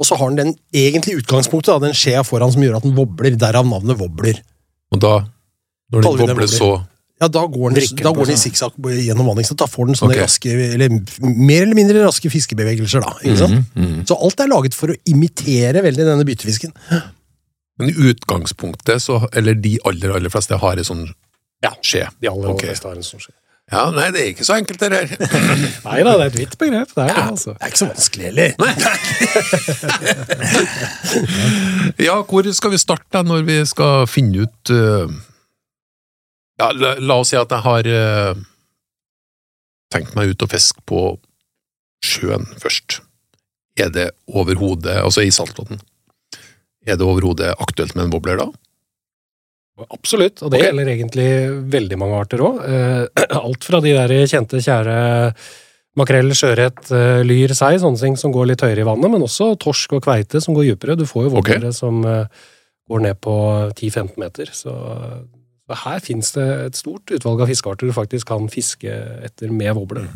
Og 0.03 0.09
så 0.09 0.19
har 0.19 0.33
den 0.33 0.41
den 0.41 0.57
egentlige 0.75 1.23
utgangspunktet, 1.23 1.71
da, 1.71 1.87
den 1.87 1.95
skjea 1.95 2.25
foran 2.27 2.51
som 2.51 2.65
gjør 2.65 2.81
at 2.81 2.87
den 2.87 2.97
wobler. 2.97 3.37
Derav 3.39 3.69
navnet 3.69 4.01
wobbler. 4.01 4.41
Og 4.93 5.03
da, 5.03 5.13
når 5.95 6.09
den 6.09 6.25
wobler 6.25 6.51
så 6.51 6.73
Ja, 7.23 7.29
Da 7.31 7.44
går 7.47 7.71
den, 7.71 7.77
Vrikker 7.79 8.03
da 8.03 8.11
går 8.17 8.27
den 8.27 8.35
i 8.35 8.41
sikksakk 8.41 8.79
gjennom 8.82 9.29
vanningsnett. 9.31 9.61
Da 9.61 9.69
får 9.71 9.93
den 9.93 9.99
sånne 9.99 10.17
okay. 10.17 10.27
raske, 10.27 10.55
eller 10.75 10.91
mer 11.23 11.63
eller 11.63 11.79
mindre 11.79 12.03
raske 12.03 12.27
fiskebevegelser. 12.35 13.05
da, 13.05 13.13
ikke 13.23 13.39
sant? 13.39 13.61
Mm, 13.77 13.85
mhm. 13.85 14.01
Så 14.11 14.17
alt 14.19 14.43
er 14.43 14.51
laget 14.51 14.75
for 14.75 14.91
å 14.91 14.97
imitere 15.06 15.85
veldig 15.87 16.09
denne 16.09 16.27
byttefisken. 16.27 16.75
Men 17.79 17.93
i 17.93 18.11
utgangspunktet, 18.11 19.05
så, 19.05 19.21
eller 19.39 19.55
de 19.55 19.77
aller 19.87 20.17
aller 20.17 20.35
fleste, 20.35 20.59
har 20.59 20.82
en 20.82 20.89
sånn 20.91 21.06
skje? 21.63 22.03
Ja. 22.03 22.11
De 22.19 22.32
aller 22.32 22.51
aller 22.51 22.59
Ok. 22.59 22.67
fleste 22.67 22.91
har 22.91 22.99
en 22.99 23.06
sånn 23.06 23.23
skje. 23.23 23.37
Ja, 23.71 23.87
nei, 23.95 24.09
det 24.13 24.21
er 24.21 24.31
ikke 24.33 24.45
så 24.45 24.57
enkelt, 24.59 24.81
det 24.83 24.91
der. 24.93 25.07
Nei 25.87 26.03
da, 26.03 26.13
det 26.19 26.25
er 26.25 26.31
et 26.33 26.39
vidt 26.41 26.57
begrep. 26.61 26.91
Det 26.93 27.05
er 27.05 27.13
det, 27.15 27.23
altså. 27.23 27.53
Det 27.55 27.63
er 27.63 27.71
ikke 27.71 27.83
så 27.83 27.91
vanskelig 27.93 28.25
heller. 28.29 28.49
Ja, 32.03 32.17
hvor 32.27 32.47
skal 32.57 32.73
vi 32.73 32.81
starte 32.81 33.23
når 33.25 33.45
vi 33.47 33.57
skal 33.69 34.07
finne 34.11 34.47
ut 34.47 34.73
uh, 34.73 35.09
Ja, 36.61 36.71
la, 36.75 36.95
la 37.01 37.15
oss 37.23 37.31
si 37.33 37.39
at 37.39 37.53
jeg 37.53 37.63
har 37.65 37.89
uh, 37.89 38.35
tenkt 39.93 40.17
meg 40.19 40.33
ut 40.33 40.45
og 40.45 40.53
fiske 40.53 40.81
på 40.89 41.01
sjøen 42.05 42.47
først. 42.61 43.01
Er 43.79 43.93
det 43.93 44.11
overhodet, 44.29 44.99
altså 45.01 45.25
i 45.25 45.33
saltvann, 45.33 45.81
er 46.85 46.99
det 46.99 47.07
overhodet 47.07 47.55
aktuelt 47.63 47.95
med 47.97 48.09
en 48.09 48.15
wobbler 48.17 48.41
da? 48.43 48.49
Absolutt, 49.91 50.43
og 50.43 50.53
det 50.53 50.60
okay. 50.60 50.69
gjelder 50.70 50.93
egentlig 50.93 51.29
veldig 51.72 51.98
mange 52.01 52.22
arter 52.22 52.44
òg. 52.44 52.62
Alt 53.43 53.67
fra 53.69 53.82
de 53.84 53.96
der 53.96 54.15
kjente, 54.31 54.62
kjære 54.62 54.96
makrell, 55.98 56.32
sjøørret, 56.36 56.81
eh, 56.94 57.20
lyr, 57.27 57.53
sei, 57.56 57.77
sånne 57.81 58.01
ting 58.01 58.17
som 58.20 58.32
går 58.32 58.53
litt 58.53 58.65
høyere 58.65 58.84
i 58.84 58.89
vannet, 58.89 59.12
men 59.12 59.24
også 59.24 59.53
torsk 59.60 59.98
og 59.98 60.05
kveite 60.06 60.41
som 60.41 60.56
går 60.56 60.72
dypere. 60.72 60.96
Du 60.96 61.05
får 61.08 61.29
jo 61.29 61.34
vågere 61.36 61.69
okay. 61.69 61.77
som 61.77 62.01
eh, 62.08 62.44
går 62.89 63.06
ned 63.06 63.20
på 63.22 63.34
10-15 63.77 64.17
meter. 64.20 64.53
Så, 64.56 64.72
her 65.72 66.03
finnes 66.05 66.29
det 66.34 66.46
et 66.67 66.77
stort 66.77 67.08
utvalg 67.15 67.41
av 67.44 67.48
fiskearter 67.48 67.89
du 67.89 67.94
faktisk 67.96 68.29
kan 68.29 68.48
fiske 68.53 68.93
etter 69.24 69.53
med 69.55 69.72
vobler. 69.79 70.08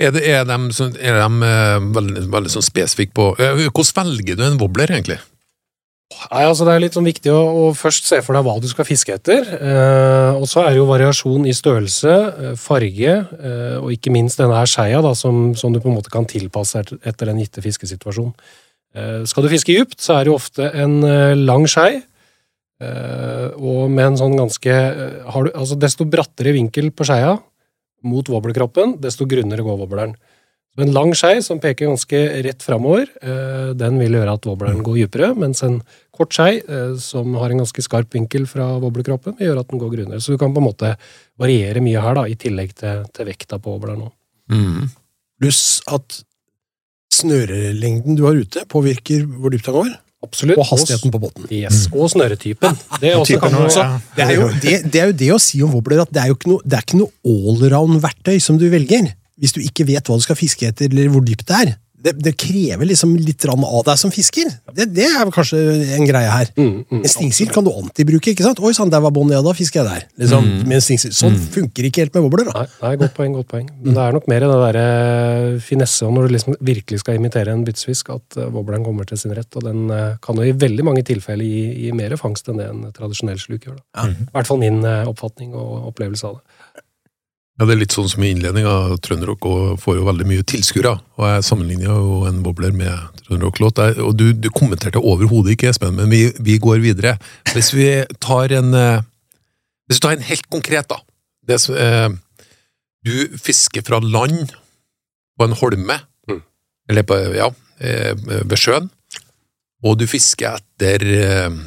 Er, 0.00 0.10
det, 0.14 0.24
er 0.26 0.46
de, 0.48 0.56
er 0.98 1.20
de 1.20 1.48
eh, 1.48 1.76
veldig, 1.94 2.24
veldig 2.32 2.50
sånn 2.50 2.64
spesifikke 2.66 3.14
på 3.14 3.26
eh, 3.38 3.68
Hvordan 3.68 4.08
velger 4.10 4.38
du 4.40 4.42
en 4.42 4.58
wobbler, 4.58 4.90
egentlig? 4.90 5.20
Nei, 6.30 6.44
altså 6.48 6.64
Det 6.66 6.72
er 6.74 6.82
litt 6.82 6.96
sånn 6.96 7.08
viktig 7.08 7.30
å, 7.32 7.40
å 7.40 7.64
først 7.76 8.08
se 8.08 8.20
for 8.24 8.36
deg 8.36 8.46
hva 8.46 8.56
du 8.62 8.66
skal 8.70 8.86
fiske 8.88 9.14
etter. 9.16 9.44
Eh, 9.58 10.38
og 10.38 10.46
så 10.50 10.62
er 10.62 10.72
det 10.72 10.80
jo 10.80 10.88
variasjon 10.88 11.44
i 11.50 11.54
størrelse, 11.56 12.14
eh, 12.14 12.54
farge, 12.60 13.14
eh, 13.38 13.76
og 13.80 13.92
ikke 13.94 14.12
minst 14.14 14.40
denne 14.40 14.56
her 14.56 14.70
skeia, 14.70 15.02
da, 15.04 15.12
som, 15.18 15.52
som 15.58 15.74
du 15.74 15.80
på 15.82 15.90
en 15.90 15.98
måte 15.98 16.12
kan 16.12 16.28
tilpasse 16.28 16.80
etter 16.80 17.30
en 17.30 17.40
gitte 17.42 17.64
fiskesituasjonen. 17.64 18.34
Eh, 18.94 19.22
skal 19.28 19.44
du 19.44 19.50
fiske 19.52 19.74
dypt, 19.74 19.98
så 20.00 20.16
er 20.16 20.24
det 20.24 20.32
jo 20.32 20.38
ofte 20.38 20.68
en 20.70 21.00
eh, 21.08 21.34
lang 21.38 21.66
skei. 21.70 22.02
eh, 22.84 23.48
og 23.58 23.90
med 23.90 24.12
en 24.12 24.20
sånn 24.20 24.36
ganske 24.38 24.74
du, 24.74 25.50
altså 25.54 25.76
Desto 25.78 26.06
brattere 26.10 26.54
vinkel 26.54 26.90
på 26.90 27.06
skeia 27.06 27.36
mot 28.04 28.28
wobblerkroppen, 28.28 28.98
desto 29.00 29.26
grunnere 29.26 29.64
går 29.64 29.78
wobbleren. 29.80 30.14
Så 30.74 30.82
En 30.82 30.92
lang 30.94 31.12
skei 31.14 31.38
som 31.42 31.60
peker 31.62 31.86
ganske 31.86 32.20
rett 32.42 32.62
framover, 32.62 33.06
eh, 33.22 33.70
den 33.78 33.98
vil 34.00 34.16
gjøre 34.18 34.32
at 34.34 34.46
wobbleren 34.48 34.82
går 34.82 35.04
dypere, 35.04 35.30
mens 35.38 35.62
en 35.62 35.78
kort 36.14 36.34
skei 36.34 36.58
eh, 36.58 36.96
som 36.98 37.36
har 37.38 37.50
en 37.54 37.62
ganske 37.62 37.84
skarp 37.84 38.10
vinkel 38.14 38.48
fra 38.50 38.72
wobblekroppen, 38.82 39.36
vil 39.38 39.52
gjøre 39.52 39.62
at 39.62 39.70
den 39.70 39.78
går 39.78 39.92
grunnere. 39.94 40.20
Så 40.20 40.34
du 40.34 40.38
kan 40.38 40.54
på 40.54 40.58
en 40.58 40.66
måte 40.66 40.96
variere 41.38 41.82
mye 41.84 42.02
her, 42.02 42.18
da, 42.18 42.26
i 42.26 42.34
tillegg 42.34 42.74
til, 42.74 43.06
til 43.14 43.30
vekta 43.30 43.60
på 43.62 43.76
wobbleren. 43.76 44.10
Mm. 44.50 44.90
Pluss 45.38 45.78
at 45.86 46.24
snørelengden 47.14 48.18
du 48.18 48.26
har 48.26 48.34
ute, 48.34 48.66
påvirker 48.66 49.28
hvor 49.30 49.54
dypt 49.54 49.70
den 49.70 49.78
går, 49.78 49.94
Absolutt. 50.24 50.58
og 50.58 50.70
hastigheten 50.72 51.12
på 51.14 51.20
båten. 51.22 51.46
Yes, 51.52 51.84
Og 51.92 52.10
snøretypen. 52.10 52.78
Det 52.98 53.12
er 53.12 53.18
også 53.20 53.34
Typen 53.34 53.52
kan 53.52 53.58
også, 53.62 53.82
ja. 53.84 53.98
Det 54.16 54.24
er, 54.24 54.32
jo, 54.38 54.48
det, 54.62 54.78
det 54.90 55.02
er 55.02 55.10
jo 55.12 55.18
det 55.22 55.34
å 55.34 55.42
si 55.42 55.60
om 55.62 55.74
wobbler, 55.76 56.02
at 56.02 56.14
det 56.14 56.22
er 56.22 56.32
jo 56.32 56.38
ikke 56.38 56.50
noe, 56.50 56.64
det 56.64 56.78
er 56.78 56.86
ikke 56.86 57.02
noe 57.02 57.34
allround-verktøy 57.34 58.40
som 58.42 58.58
du 58.58 58.66
velger, 58.72 59.12
hvis 59.40 59.54
du 59.56 59.62
ikke 59.64 59.86
vet 59.88 60.06
hva 60.06 60.18
du 60.18 60.24
skal 60.24 60.38
fiske 60.38 60.68
etter, 60.68 60.90
eller 60.92 61.10
hvor 61.12 61.24
dypt 61.26 61.48
det 61.50 61.62
er. 61.62 61.74
Det, 62.04 62.12
det 62.20 62.34
krever 62.36 62.84
liksom 62.84 63.14
litt 63.16 63.46
av 63.48 63.62
deg 63.86 63.96
som 63.96 64.10
fisker. 64.12 64.50
Det, 64.76 64.84
det 64.92 65.06
er 65.08 65.30
kanskje 65.32 65.56
en 65.96 66.04
greie 66.04 66.28
her. 66.28 66.50
Mm, 66.58 66.82
mm, 66.84 66.98
En 67.00 67.08
stingsild 67.08 67.52
kan 67.54 67.64
du 67.64 67.70
alltid 67.72 68.10
bruke. 68.10 68.34
ikke 68.34 68.44
sant? 68.44 68.60
Oi 68.60 68.74
sann, 68.76 68.90
der 68.92 69.00
var 69.00 69.14
båndet, 69.16 69.38
ja, 69.38 69.40
da 69.46 69.54
fisker 69.56 69.80
jeg 69.80 69.88
der. 69.88 70.04
Liksom, 70.20 70.50
med 70.68 70.76
en. 70.82 71.00
Sånn 71.16 71.38
funker 71.54 71.88
ikke 71.88 72.04
helt 72.04 72.18
med 72.18 72.26
bobler. 72.26 72.50
da. 72.50 72.66
Nei, 72.66 72.74
nei, 72.82 72.90
godt 73.00 73.14
poeng, 73.16 73.38
godt 73.38 73.48
poeng. 73.54 73.70
Men 73.80 73.96
det 73.96 74.04
er 74.04 74.18
nok 74.18 74.28
mer 74.28 74.44
det 74.44 74.58
derre 74.66 74.84
finesse 75.64 76.10
når 76.12 76.28
du 76.28 76.34
liksom 76.36 76.58
virkelig 76.60 77.00
skal 77.00 77.16
imitere 77.22 77.56
en 77.56 77.64
byttefisk, 77.64 78.12
at 78.18 78.36
bobleren 78.52 78.84
kommer 78.84 79.08
til 79.08 79.22
sin 79.24 79.32
rett. 79.38 79.48
Og 79.56 79.64
den 79.64 79.88
eh, 79.88 80.18
kan 80.28 80.36
jo 80.36 80.44
i 80.44 80.52
veldig 80.52 80.84
mange 80.84 81.06
tilfeller 81.08 81.48
gi, 81.48 81.64
gi 81.86 81.94
mer 81.96 82.18
fangst 82.20 82.52
enn 82.52 82.60
det 82.60 82.68
en 82.68 82.84
tradisjonell 82.92 83.40
sluk 83.40 83.64
gjør. 83.70 83.80
Da. 83.80 84.10
I 84.12 84.28
hvert 84.36 84.52
fall 84.52 84.60
min 84.60 84.82
eh, 84.84 85.08
oppfatning 85.08 85.56
og 85.56 85.88
opplevelse 85.94 86.28
av 86.28 86.36
det. 86.36 86.53
Ja, 87.54 87.66
Det 87.68 87.74
er 87.76 87.78
litt 87.84 87.94
sånn 87.94 88.08
som 88.10 88.24
i 88.26 88.32
innledninga. 88.34 88.96
Trønderrock 89.04 89.44
får 89.78 89.98
jo 90.00 90.06
veldig 90.08 90.24
mye 90.26 90.42
tilskuere. 90.50 90.96
Og 91.20 91.26
jeg 91.28 91.44
sammenligner 91.46 91.86
jo 91.92 92.24
en 92.26 92.40
bobler 92.42 92.72
med 92.74 93.20
trønderrocklåt. 93.28 93.78
Og 94.02 94.10
du, 94.18 94.32
du 94.34 94.48
kommenterte 94.50 94.98
overhodet 94.98 95.54
ikke, 95.54 95.70
Espen, 95.70 95.94
men 96.00 96.10
vi, 96.10 96.24
vi 96.42 96.56
går 96.58 96.82
videre. 96.82 97.14
Hvis 97.54 97.70
vi 97.76 97.86
tar 98.18 98.50
en 98.58 98.74
eh, 98.74 99.04
Hvis 99.86 100.00
vi 100.00 100.06
tar 100.06 100.16
en 100.16 100.26
helt 100.26 100.48
konkret, 100.50 100.88
da. 100.90 100.98
Det 101.46 101.60
eh, 101.78 102.08
du 103.04 103.14
fisker 103.38 103.84
fra 103.86 103.98
land 104.00 104.54
på 105.38 105.44
en 105.46 105.56
holme, 105.60 106.00
Mm. 106.26 106.38
eller 106.88 107.02
på, 107.04 107.16
ja, 107.36 107.50
eh, 107.84 108.14
ved 108.48 108.56
sjøen, 108.56 108.86
og 109.84 109.98
du 110.00 110.06
fisker 110.08 110.56
etter 110.56 111.04
eh, 111.04 111.58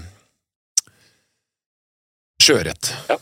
sjøørret. 2.42 2.90
Ja. 3.12 3.18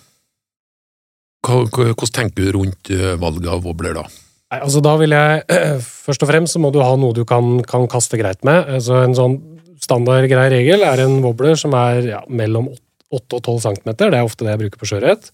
Hvordan 1.46 2.14
tenker 2.14 2.48
du 2.48 2.54
rundt 2.58 2.92
eh, 2.94 3.16
valget 3.22 3.52
av 3.54 3.66
wobbler 3.66 3.98
da? 3.98 4.06
Nei, 4.54 4.60
altså 4.62 4.82
Da 4.86 4.96
vil 5.02 5.16
jeg 5.16 5.44
Først 6.06 6.24
og 6.26 6.30
fremst 6.30 6.56
så 6.56 6.62
må 6.62 6.72
du 6.74 6.82
ha 6.84 6.94
noe 7.00 7.16
du 7.18 7.24
kan, 7.28 7.60
kan 7.68 7.88
kaste 7.92 8.20
greit 8.22 8.46
med. 8.48 8.70
Altså 8.78 9.02
En 9.06 9.18
sånn 9.18 9.40
standardgrei 9.86 10.48
regel 10.54 10.86
er 10.88 11.04
en 11.04 11.20
wobbler 11.22 11.58
som 11.60 11.74
er 11.78 12.08
ja, 12.08 12.22
mellom 12.32 12.72
8 13.14 13.38
og 13.38 13.42
12 13.44 13.60
cm. 13.66 13.92
Det 14.00 14.08
er 14.08 14.24
ofte 14.24 14.46
det 14.46 14.56
jeg 14.56 14.62
bruker 14.64 14.82
på 14.82 14.88
sjøørret. 14.90 15.30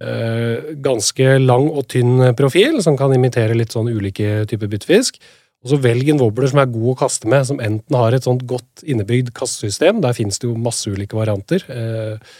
Eh, 0.00 0.72
ganske 0.80 1.34
lang 1.42 1.68
og 1.68 1.84
tynn 1.92 2.32
profil, 2.38 2.80
som 2.82 2.96
kan 2.98 3.12
imitere 3.14 3.54
litt 3.54 3.76
sånn 3.76 3.90
ulike 3.92 4.46
typer 4.50 4.70
byttefisk. 4.72 5.20
Og 5.60 5.74
så 5.74 5.80
velg 5.84 6.08
en 6.08 6.22
wobbler 6.22 6.48
som 6.48 6.62
er 6.62 6.70
god 6.72 6.92
å 6.94 6.98
kaste 7.02 7.28
med, 7.28 7.44
som 7.46 7.60
enten 7.60 7.96
har 8.00 8.16
et 8.16 8.24
sånt 8.24 8.46
godt 8.48 8.80
innebygd 8.80 9.34
kastesystem. 9.36 10.00
Der 10.00 10.16
finnes 10.16 10.40
det 10.40 10.48
jo 10.48 10.56
masse 10.56 10.88
ulike 10.88 11.18
varianter. 11.18 11.66
Eh, 11.68 12.38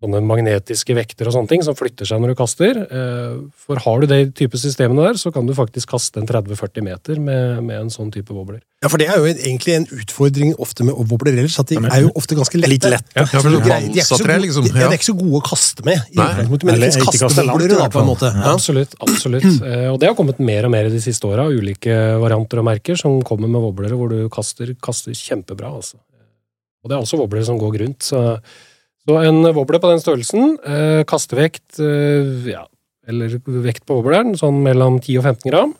sånne 0.00 0.22
magnetiske 0.24 0.94
vekter 0.96 1.28
og 1.28 1.34
sånne 1.34 1.50
ting 1.50 1.62
som 1.66 1.76
flytter 1.76 2.08
seg 2.08 2.22
når 2.22 2.32
du 2.32 2.36
kaster. 2.38 2.78
Eh, 2.88 3.34
For 3.66 3.76
har 3.84 4.00
du 4.00 4.06
de 4.08 4.20
type 4.32 4.56
systemene 4.56 5.04
der, 5.10 5.18
så 5.20 5.28
kan 5.34 5.44
du 5.44 5.52
faktisk 5.56 5.90
kaste 5.92 6.22
en 6.22 6.28
30-40 6.28 6.86
meter 6.86 7.20
med, 7.20 7.58
med 7.66 7.82
en 7.82 7.90
sånn 7.92 8.08
type 8.14 8.32
wobbler. 8.32 8.62
Ja, 8.80 8.88
for 8.88 8.96
det 8.96 9.10
er 9.12 9.20
jo 9.20 9.28
egentlig 9.28 9.74
en 9.76 9.84
utfordring 9.92 10.54
ofte 10.56 10.86
med 10.88 10.96
wobbler 10.96 11.34
ellers, 11.36 11.58
at 11.60 11.68
de 11.68 11.76
er 11.84 12.06
jo 12.06 12.14
ofte 12.16 12.38
ganske 12.38 12.56
lette. 12.56 12.72
Litt 12.72 12.86
lett. 12.88 13.10
Ja, 13.12 13.26
for 13.28 13.50
det 13.52 13.58
er 13.60 13.66
de, 13.66 13.74
er 13.76 13.88
ikke 13.92 14.06
så 14.08 14.16
gode, 14.24 14.38
liksom. 14.46 14.64
de, 14.64 14.72
de 14.72 14.86
er 14.86 14.96
ikke 14.96 15.10
så 15.10 15.16
gode 15.20 15.36
å 15.36 15.44
kaste 15.50 15.84
med, 15.84 16.00
i 16.08 16.16
Nei. 16.16 16.28
utgangspunktet, 16.30 16.64
men 16.70 16.74
Eller 16.78 16.86
det 16.88 16.94
finnes 16.96 17.04
ikke 17.04 17.26
kaste 17.28 17.44
langt, 17.44 17.60
kastewobblere, 17.60 17.76
i 17.76 17.82
da, 17.84 17.90
på 17.92 18.00
en 18.00 18.08
måte. 18.08 18.32
Ja. 18.32 18.54
Absolutt. 18.56 18.96
absolutt. 19.04 19.48
Eh, 19.70 19.86
Og 19.92 19.98
det 20.00 20.08
har 20.08 20.16
kommet 20.16 20.40
mer 20.40 20.64
og 20.64 20.72
mer 20.72 20.88
de 20.88 20.98
siste 21.04 21.28
åra. 21.28 21.44
Ulike 21.52 21.92
varianter 22.22 22.62
og 22.62 22.64
merker 22.70 22.96
som 22.96 23.20
kommer 23.26 23.50
med 23.52 23.60
wobblere 23.60 23.98
hvor 24.00 24.08
du 24.08 24.24
kaster, 24.32 24.72
kaster 24.80 25.12
kjempebra. 25.12 25.68
Altså. 25.76 26.00
Og 26.80 26.88
det 26.88 26.96
er 26.96 27.04
også 27.04 27.20
wobblere 27.20 27.44
som 27.44 27.60
går 27.60 27.76
rundt, 27.84 28.00
Så, 28.08 28.22
så 29.08 29.16
en 29.24 29.42
wobble 29.56 29.80
på 29.80 29.90
den 29.90 30.02
størrelsen, 30.02 30.56
eh, 30.64 31.02
kastevekt 31.08 31.80
eh, 31.82 32.50
ja, 32.52 32.64
eller 33.08 33.38
vekt 33.64 33.86
på 33.88 33.96
wobbleren, 33.98 34.34
sånn 34.38 34.60
mellom 34.64 35.00
10 35.00 35.20
og 35.20 35.28
15 35.30 35.50
gram, 35.50 35.72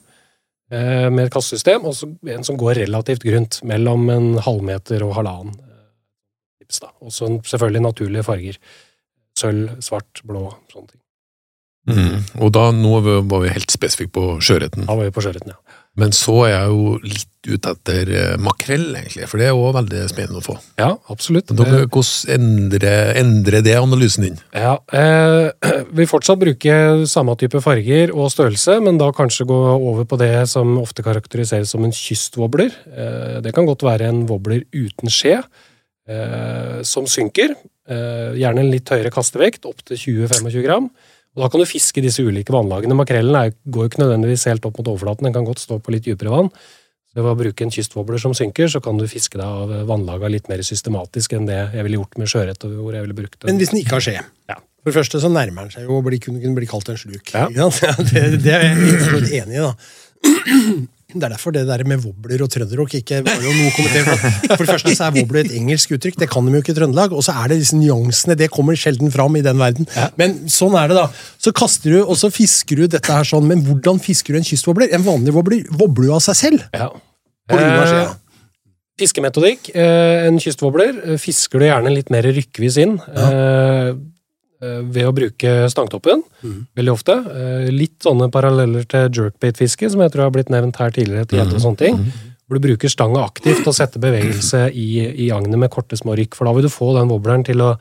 eh, 0.73 1.09
med 1.13 1.27
et 1.27 1.35
kastesystem, 1.35 1.85
og 1.85 1.97
så 1.97 2.09
en 2.35 2.47
som 2.47 2.59
går 2.61 2.81
relativt 2.83 3.27
grunt, 3.27 3.61
mellom 3.69 4.09
en 4.15 4.31
halvmeter 4.43 5.05
og 5.07 5.19
halvannen. 5.21 5.59
Og 7.03 7.11
så 7.11 7.27
selvfølgelig 7.51 7.83
naturlige 7.83 8.23
farger. 8.23 8.59
Sølv, 9.39 9.73
svart, 9.83 10.21
blå, 10.23 10.45
sånne 10.71 10.93
ting. 10.93 11.01
Mm. 11.91 12.27
Og 12.45 12.53
da, 12.55 12.69
nå 12.77 12.93
var 13.03 13.43
vi 13.43 13.51
helt 13.51 13.73
spesifikke 13.73 14.13
på 14.15 14.27
sjøørreten. 14.45 14.87
Da 14.87 14.95
var 14.95 15.09
vi 15.09 15.15
på 15.17 15.25
sjøørreten, 15.25 15.51
ja. 15.51 15.80
Men 16.01 16.15
så 16.17 16.37
er 16.47 16.55
jeg 16.55 16.73
jo 16.73 16.95
litt 17.05 17.27
ute 17.49 17.73
etter 17.73 18.11
eh, 18.13 18.35
makrell, 18.41 18.91
egentlig, 18.99 19.27
for 19.31 19.41
det 19.41 19.47
er 19.49 19.57
òg 19.57 19.73
veldig 19.79 20.03
spennende 20.11 20.43
å 20.43 20.45
få. 20.45 20.57
Ja, 20.81 20.91
absolutt. 21.13 21.53
Dere, 21.57 21.87
hvordan 21.89 22.35
endrer, 22.37 23.13
endrer 23.21 23.65
det 23.65 23.77
analysen 23.79 24.27
din? 24.27 24.39
Ja, 24.53 24.77
eh, 24.97 25.49
Vi 25.97 26.09
fortsatt 26.09 26.41
bruker 26.41 27.05
samme 27.11 27.37
type 27.41 27.63
farger 27.65 28.13
og 28.13 28.29
størrelse, 28.35 28.77
men 28.85 29.01
da 29.01 29.09
kanskje 29.17 29.49
gå 29.49 29.59
over 29.77 30.09
på 30.09 30.21
det 30.21 30.35
som 30.53 30.77
ofte 30.81 31.05
karakteriseres 31.07 31.73
som 31.73 31.85
en 31.87 31.97
kystwobbler. 31.97 32.77
Eh, 32.93 33.37
det 33.45 33.55
kan 33.57 33.69
godt 33.69 33.85
være 33.89 34.11
en 34.13 34.27
wobbler 34.29 34.67
uten 34.77 35.13
skje, 35.13 35.41
eh, 36.09 36.81
som 36.87 37.09
synker. 37.09 37.57
Eh, 37.91 38.37
gjerne 38.39 38.63
en 38.63 38.71
litt 38.71 38.93
høyere 38.93 39.11
kastevekt, 39.15 39.65
opptil 39.67 39.99
20-25 39.99 40.63
gram. 40.67 40.93
Og 41.37 41.45
Da 41.45 41.49
kan 41.53 41.63
du 41.63 41.69
fiske 41.69 42.03
disse 42.03 42.25
ulike 42.27 42.53
vannlagene. 42.55 42.97
Makrellen 42.99 43.37
er, 43.39 43.55
går 43.65 43.87
jo 43.87 43.91
ikke 43.93 44.03
nødvendigvis 44.03 44.49
helt 44.51 44.67
opp 44.67 44.81
mot 44.81 44.93
overflaten, 44.93 45.29
den 45.29 45.37
kan 45.37 45.47
godt 45.47 45.63
stå 45.63 45.79
på 45.79 45.95
litt 45.95 46.07
dypere 46.09 46.33
vann. 46.33 46.51
Så 47.11 47.19
Ved 47.19 47.31
å 47.33 47.39
bruke 47.39 47.67
en 47.67 47.73
kystwobbler 47.75 48.21
som 48.23 48.35
synker, 48.39 48.69
så 48.71 48.79
kan 48.83 48.99
du 48.99 49.07
fiske 49.11 49.39
deg 49.39 49.47
av 49.47 49.73
vannlaga 49.89 50.31
litt 50.31 50.51
mer 50.51 50.63
systematisk 50.67 51.35
enn 51.35 51.49
det 51.49 51.59
jeg 51.75 51.87
ville 51.87 51.99
gjort 51.99 52.19
med 52.23 52.31
sjøørret, 52.31 52.67
Men 53.51 53.59
hvis 53.59 53.73
den 53.75 53.83
ikke 53.83 53.99
har 53.99 54.07
skje 54.07 54.21
Ja. 54.51 54.59
For 54.81 54.93
det 54.93 54.97
første 54.97 55.19
så 55.21 55.29
nærmer 55.29 55.67
den 55.67 55.75
seg 55.75 55.85
jo 55.85 55.99
å 55.99 56.05
bli, 56.07 56.19
kunne, 56.23 56.55
bli 56.57 56.67
kalt 56.71 56.89
en 56.89 56.97
sluk. 56.97 57.35
Ja. 57.35 57.51
Det, 58.11 58.23
det 58.41 58.55
er 58.55 58.63
jeg 58.71 59.43
enig 59.43 59.59
i, 59.59 59.67
da. 59.67 59.75
Det 61.11 61.27
er 61.27 61.33
derfor 61.35 61.55
det 61.55 61.65
der 61.69 61.83
med 61.89 62.05
wobbler 62.05 62.45
og 62.45 62.51
trønderrock 62.53 62.95
ikke 63.01 63.21
var 63.27 63.43
jo 63.43 63.53
noe 63.57 63.73
kommentert. 63.75 64.23
For 64.55 64.63
det 64.63 64.71
første 64.71 64.95
så 64.95 65.09
er 65.09 65.17
wobbler 65.19 65.43
et 65.43 65.55
engelsk 65.59 65.95
uttrykk, 65.97 66.19
det 66.23 66.31
kan 66.31 66.47
de 66.47 66.55
jo 66.55 66.63
ikke 66.63 66.75
i 66.75 66.79
Trøndelag. 66.79 67.15
Og 67.17 67.25
så 67.27 67.35
er 67.43 67.51
det 67.53 67.61
disse 67.63 67.79
nyansene, 67.79 68.37
det 68.39 68.51
kommer 68.55 68.79
sjelden 68.79 69.13
fram 69.15 69.37
i 69.41 69.45
den 69.47 69.61
verden. 69.61 69.89
Men 70.21 70.39
sånn 70.53 70.77
er 70.79 70.93
det, 70.93 70.99
da. 71.01 71.09
Så 71.43 71.55
kaster 71.57 71.97
du, 71.97 72.01
og 72.05 72.17
så 72.21 72.31
fisker 72.35 72.83
du 72.83 72.87
dette 72.91 73.15
her 73.15 73.27
sånn, 73.27 73.49
men 73.51 73.65
hvordan 73.67 74.01
fisker 74.03 74.37
du 74.37 74.41
en 74.41 74.47
kystwobbler? 74.47 74.93
En 74.95 75.07
vanlig 75.07 75.35
wobbler 75.37 75.67
wobler 75.81 76.11
jo 76.11 76.17
av 76.19 76.25
seg 76.29 76.39
selv. 76.39 76.67
Ja. 76.77 76.91
På 77.51 77.59
grunn 77.59 77.77
av 77.81 77.89
skjea. 77.91 78.07
Eh, 78.07 78.17
Fiskemetodikk. 79.01 79.71
Eh, 79.73 80.27
en 80.29 80.39
kystwobbler 80.43 80.99
eh, 81.05 81.21
fisker 81.21 81.63
du 81.63 81.67
gjerne 81.67 81.93
litt 81.95 82.11
mer 82.13 82.27
rykkvis 82.29 82.81
inn 82.83 82.99
Ja. 83.09 83.95
Ved 84.61 85.07
å 85.09 85.13
bruke 85.17 85.53
stangtoppen, 85.73 86.23
veldig 86.77 86.93
ofte. 86.93 87.15
Eh, 87.17 87.71
litt 87.73 88.03
sånne 88.05 88.29
paralleller 88.33 88.85
til 88.89 89.09
jerkbait-fiske, 89.09 89.89
som 89.93 90.03
jeg 90.05 90.13
tror 90.13 90.27
har 90.27 90.35
blitt 90.35 90.53
nevnt 90.53 90.77
her 90.81 90.93
tidligere, 90.93 91.29
til 91.31 91.41
mm. 91.41 91.55
og 91.57 91.65
sånne 91.65 91.81
ting. 91.81 92.03
Hvor 92.45 92.59
du 92.59 92.67
bruker 92.67 92.93
stanga 92.93 93.23
aktivt 93.25 93.67
og 93.71 93.77
setter 93.77 94.03
bevegelse 94.03 94.67
i, 94.75 94.91
i 95.27 95.31
agnet 95.33 95.61
med 95.63 95.71
korte, 95.73 95.97
små 95.97 96.17
rykk. 96.19 96.37
For 96.37 96.49
da 96.49 96.55
vil 96.57 96.67
du 96.67 96.73
få 96.73 96.91
den 96.99 97.13
wobbleren 97.13 97.47
til 97.47 97.63
å 97.63 97.75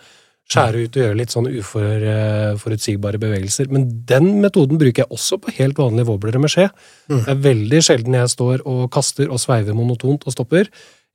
skjære 0.49 0.83
ut 0.83 0.95
og 0.95 1.03
gjøre 1.03 1.17
litt 1.17 1.33
sånn 1.33 1.49
uforutsigbare 1.49 3.19
bevegelser. 3.21 3.69
Men 3.73 3.87
den 4.09 4.29
metoden 4.43 4.79
bruker 4.81 5.03
jeg 5.03 5.13
også 5.13 5.39
på 5.41 5.53
helt 5.59 5.77
vanlige 5.81 6.09
wobblere 6.09 6.41
med 6.41 6.53
skje. 6.53 6.69
Det 7.09 7.33
er 7.33 7.43
veldig 7.43 7.81
sjelden 7.85 8.17
jeg 8.17 8.31
står 8.33 8.63
og 8.69 8.87
kaster 8.93 9.29
og 9.29 9.41
sveiver 9.41 9.77
monotont 9.77 10.25
og 10.25 10.35
stopper. 10.37 10.69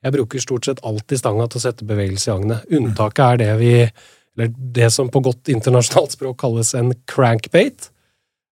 Jeg 0.04 0.14
bruker 0.14 0.42
stort 0.42 0.68
sett 0.68 0.82
alltid 0.86 1.22
stanga 1.22 1.48
til 1.48 1.62
å 1.62 1.64
sette 1.64 1.88
bevegelse 1.88 2.28
i 2.28 2.34
agnet. 2.34 2.68
Unntaket 2.74 3.24
er 3.24 3.40
det 3.40 3.52
vi 3.62 3.74
eller 4.34 4.54
det 4.56 4.90
som 4.90 5.10
på 5.12 5.22
godt 5.22 5.50
internasjonalt 5.52 6.16
språk 6.16 6.38
kalles 6.40 6.74
en 6.74 6.92
crankbait. 7.10 7.90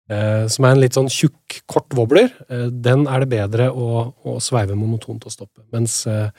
Eh, 0.10 0.46
som 0.50 0.66
er 0.66 0.74
en 0.74 0.82
litt 0.82 0.96
sånn 0.98 1.10
tjukk, 1.14 1.60
kort 1.70 1.94
wobbler. 1.98 2.32
Eh, 2.50 2.68
den 2.74 3.06
er 3.08 3.24
det 3.24 3.30
bedre 3.32 3.70
å, 3.70 4.08
å 4.26 4.38
sveive 4.42 4.78
monotont 4.78 5.28
og 5.30 5.34
stoppe. 5.34 5.62
Mens 5.76 6.02
eh, 6.10 6.32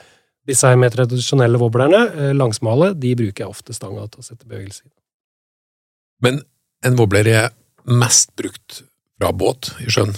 disse 0.48 0.66
her 0.66 0.78
mer 0.80 0.90
tradisjonelle 0.90 1.60
wobblerne, 1.60 2.32
langsmale, 2.34 2.92
de 2.98 3.14
bruker 3.18 3.44
jeg 3.44 3.52
ofte 3.52 3.76
stanga 3.76 4.08
til 4.10 4.22
å 4.22 4.26
sette 4.26 4.48
bevegelse 4.48 4.88
i. 4.88 4.90
Men 6.24 6.42
en 6.84 6.96
wobbler 6.98 7.28
er 7.30 7.52
mest 7.86 8.34
brukt 8.36 8.82
fra 9.20 9.30
båt 9.36 9.70
i 9.84 9.92
sjøen. 9.92 10.16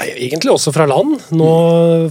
Egentlig 0.00 0.52
også 0.52 0.72
fra 0.74 0.86
land. 0.88 1.16
Nå, 1.36 1.48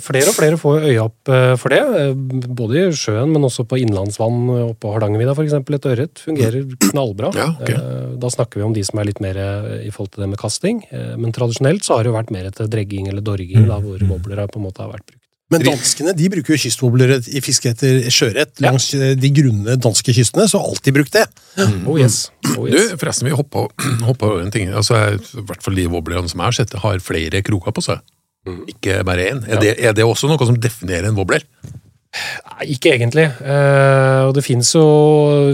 flere 0.04 0.30
og 0.32 0.36
flere 0.38 0.58
får 0.62 0.86
øye 0.90 1.02
opp 1.04 1.32
eh, 1.34 1.54
for 1.60 1.74
det. 1.74 1.80
eh, 2.02 2.14
Både 2.60 2.78
i 2.82 2.96
sjøen, 2.96 3.32
men 3.34 3.46
også 3.48 3.66
på 3.70 3.80
innlandsvann 3.82 4.40
oppe 4.70 4.78
på 4.86 4.94
Hardangervidda 4.94 5.36
f.eks. 5.38 5.56
Et 5.60 5.90
ørret 5.94 6.24
fungerer 6.26 6.68
knallbra. 6.90 7.32
Ja, 7.38 7.50
ok. 7.56 7.72
Eh, 7.74 8.06
Da 8.20 8.28
snakker 8.34 8.60
vi 8.60 8.66
om 8.68 8.74
de 8.76 8.84
som 8.84 9.00
er 9.00 9.08
litt 9.10 9.22
mer 9.24 9.38
i 9.80 9.90
forhold 9.96 10.12
til 10.16 10.26
det 10.26 10.30
med 10.34 10.42
kasting. 10.42 10.82
Men 10.92 11.32
tradisjonelt 11.36 11.86
så 11.86 11.96
har 11.96 12.04
det 12.04 12.12
jo 12.12 12.18
vært 12.18 12.34
mer 12.36 12.50
etter 12.50 12.68
dregging 12.68 13.08
eller 13.08 13.24
dorging, 13.24 13.66
da, 13.70 13.80
hvor 13.80 14.02
wobbler 14.10 14.44
på 14.50 14.60
en 14.60 14.66
måte 14.68 14.84
har 14.84 14.92
vært 14.92 15.06
brukt. 15.08 15.19
Men 15.50 15.64
danskene 15.66 16.14
de 16.14 16.28
bruker 16.30 16.54
jo 16.54 16.60
kystwoblere 16.62 17.18
i 17.34 17.42
fiske 17.42 17.72
etter 17.72 18.04
sjøørret 18.14 18.62
langs 18.62 18.92
ja. 18.94 19.16
de 19.18 19.32
grunne 19.34 19.78
danske 19.82 20.14
kystene, 20.14 20.46
så 20.52 20.62
alltid 20.62 20.94
brukt 21.00 21.16
det. 21.16 21.26
Oh 21.90 21.98
yes. 21.98 22.28
Oh, 22.54 22.68
Du, 22.70 22.78
forresten, 23.02 23.26
vi 23.26 23.34
hoppa 23.34 23.66
over 24.30 24.44
en 24.44 24.54
ting. 24.54 24.70
Altså, 24.70 25.00
I 25.18 25.46
hvert 25.50 25.66
fall 25.66 25.80
de 25.80 25.88
wobblerne 25.90 26.30
som 26.30 26.44
jeg 26.44 26.52
har 26.52 26.58
sett, 26.60 26.78
har 26.86 27.02
flere 27.02 27.42
kroker 27.46 27.74
på 27.74 27.86
seg. 27.88 28.06
Mhm. 28.48 28.62
Ikke 28.76 29.02
bare 29.08 29.26
én. 29.32 29.42
Er, 29.50 29.62
det, 29.64 29.74
er 29.82 29.98
det 29.98 30.06
også 30.06 30.30
noe 30.30 30.46
som 30.46 30.58
definerer 30.62 31.10
en 31.10 31.18
wobbler? 31.18 31.44
Nei, 32.10 32.72
ikke 32.74 32.96
egentlig. 32.96 33.28
Eh, 33.30 34.24
og 34.26 34.32
det 34.34 34.42
fins 34.42 34.72
jo 34.74 34.82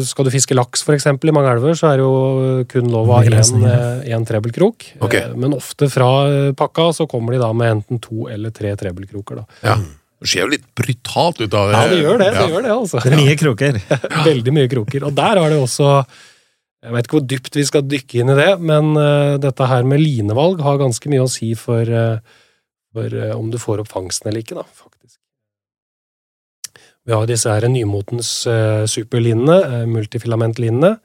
Skal 0.08 0.28
du 0.28 0.32
fiske 0.32 0.56
laks, 0.56 0.86
f.eks., 0.88 1.10
i 1.12 1.34
mange 1.36 1.52
elver, 1.52 1.76
så 1.76 1.90
er 1.90 2.00
det 2.00 2.06
jo 2.06 2.64
kun 2.72 2.88
lov 2.94 3.12
å 3.12 3.20
ha 3.20 3.74
én 4.16 4.28
trebbelkrok. 4.28 4.88
Okay. 5.04 5.26
Eh, 5.26 5.36
men 5.36 5.58
ofte 5.58 5.90
fra 5.92 6.10
eh, 6.30 6.54
pakka 6.58 6.92
så 6.96 7.10
kommer 7.12 7.36
de 7.36 7.44
da 7.44 7.52
med 7.52 7.78
enten 7.80 8.00
to 8.04 8.30
eller 8.32 8.56
tre 8.56 8.72
trebbelkroker. 8.80 9.44
da. 9.44 9.62
Ja. 9.68 9.78
Det 10.26 10.32
ser 10.32 10.46
jo 10.46 10.54
litt 10.54 10.66
brutalt 10.78 11.42
ut. 11.44 11.54
av 11.54 11.70
det. 11.70 11.76
Ja, 11.76 11.90
det 11.92 12.00
gjør 12.00 12.22
det. 12.22 12.30
Ja. 12.30 12.38
det, 12.40 12.54
gjør 12.54 12.64
det 12.66 12.72
altså. 12.76 13.02
Det 13.04 13.12
er 13.12 13.20
mye 13.20 13.36
kroker. 13.42 13.82
Veldig 14.32 14.56
mye 14.56 14.72
kroker. 14.72 15.06
Og 15.10 15.18
der 15.18 15.42
har 15.42 15.52
det 15.52 15.60
også 15.60 15.92
Jeg 16.86 16.94
vet 16.94 17.08
ikke 17.08 17.18
hvor 17.18 17.28
dypt 17.30 17.56
vi 17.58 17.66
skal 17.66 17.86
dykke 17.90 18.20
inn 18.22 18.32
i 18.32 18.38
det, 18.38 18.50
men 18.62 18.92
eh, 19.02 19.36
dette 19.42 19.70
her 19.70 19.86
med 19.90 20.04
linevalg 20.04 20.60
har 20.62 20.82
ganske 20.82 21.10
mye 21.10 21.24
å 21.24 21.30
si 21.32 21.52
for, 21.58 21.82
eh, 21.82 22.42
for 22.94 23.16
eh, 23.22 23.34
om 23.34 23.50
du 23.50 23.58
får 23.62 23.82
opp 23.82 23.90
fangsten 23.90 24.30
eller 24.30 24.46
ikke, 24.46 24.60
da, 24.60 24.66
faktisk. 24.70 25.18
Vi 27.06 27.14
har 27.14 27.28
disse 27.30 27.52
her 27.52 27.68
nymotens 27.70 28.32
uh, 28.50 28.86
superlinene, 28.90 29.60
uh, 29.62 29.84
multifilamentlinene, 29.90 30.96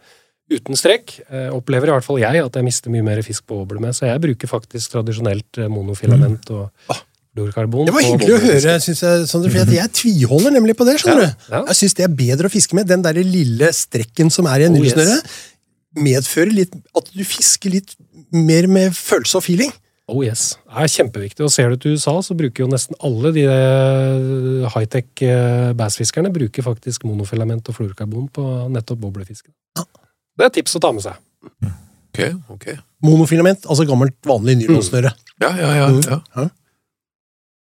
uten 0.51 0.79
strekk. 0.79 1.15
Eh, 1.31 1.49
opplever 1.55 1.91
i 1.91 1.95
hvert 1.95 2.07
fall 2.07 2.19
jeg 2.23 2.43
at 2.43 2.57
jeg 2.59 2.67
mister 2.67 2.93
mye 2.93 3.05
mer 3.07 3.21
fisk 3.27 3.47
på 3.47 3.61
åbel 3.63 3.79
med, 3.83 3.95
så 3.97 4.09
jeg 4.09 4.23
bruker 4.25 4.51
faktisk 4.51 4.97
tradisjonelt 4.97 5.61
eh, 5.63 5.71
monofilament 5.71 6.51
og 6.57 6.91
fluorkarbon. 6.91 7.87
Det 7.87 7.95
var 7.95 8.07
hyggelig 8.09 8.35
å 8.35 8.41
høre, 8.43 8.75
synes 8.83 9.05
jeg, 9.05 9.29
Sondre, 9.31 9.53
for 9.55 9.75
jeg 9.77 9.93
tviholder 9.95 10.57
nemlig 10.57 10.75
på 10.79 10.87
det. 10.89 10.97
skjønner 11.03 11.29
du? 11.29 11.47
Ja. 11.53 11.63
Jeg 11.71 11.79
syns 11.83 11.95
det 12.01 12.07
er 12.09 12.17
bedre 12.19 12.51
å 12.51 12.53
fiske 12.53 12.79
med. 12.79 12.91
Den 12.91 13.05
der 13.07 13.21
lille 13.23 13.71
strekken 13.77 14.33
som 14.35 14.51
er 14.51 14.65
i 14.65 14.67
en 14.67 14.81
Oh, 14.81 14.89
yes. 14.89 15.23
medfører 15.99 16.53
litt 16.55 16.75
at 16.99 17.15
du 17.15 17.23
fisker 17.27 17.77
litt 17.77 17.95
mer 18.35 18.67
med 18.71 18.95
følelse 18.97 19.39
og 19.39 19.47
feeling. 19.47 19.71
Oh 20.11 20.25
yes, 20.27 20.57
det 20.67 20.83
er 20.85 20.91
kjempeviktig. 20.91 21.45
Og 21.47 21.53
ser 21.55 21.71
du 21.71 21.77
til 21.81 21.95
USA, 21.95 22.17
så 22.27 22.35
bruker 22.39 22.65
jo 22.65 22.69
nesten 22.73 22.97
alle 23.07 23.31
de 23.37 23.45
eh, 23.47 24.67
high-tech 24.75 25.23
eh, 25.27 25.71
bassfiskerne 25.79 26.33
bruker 26.35 26.67
faktisk 26.67 27.05
monofilament 27.07 27.69
og 27.71 27.77
fluorkarbon 27.79 28.27
på 28.35 28.45
nettopp 28.75 29.01
boblefisken. 29.05 29.53
Det 29.79 30.47
er 30.47 30.51
et 30.51 30.57
tips 30.59 30.75
å 30.79 30.83
ta 30.83 30.91
med 30.97 31.05
seg. 31.05 31.19
Ok, 32.11 32.21
ok. 32.57 32.67
Monofilament, 33.07 33.67
altså 33.71 33.87
gammelt, 33.89 34.17
vanlig 34.27 34.57
nylonsnøre. 34.65 35.13
Ja, 35.45 35.51
ja, 35.57 35.71
ja. 35.79 35.87
Mm. 35.95 36.01
ja. 36.09 36.19
Ja. 36.41 36.49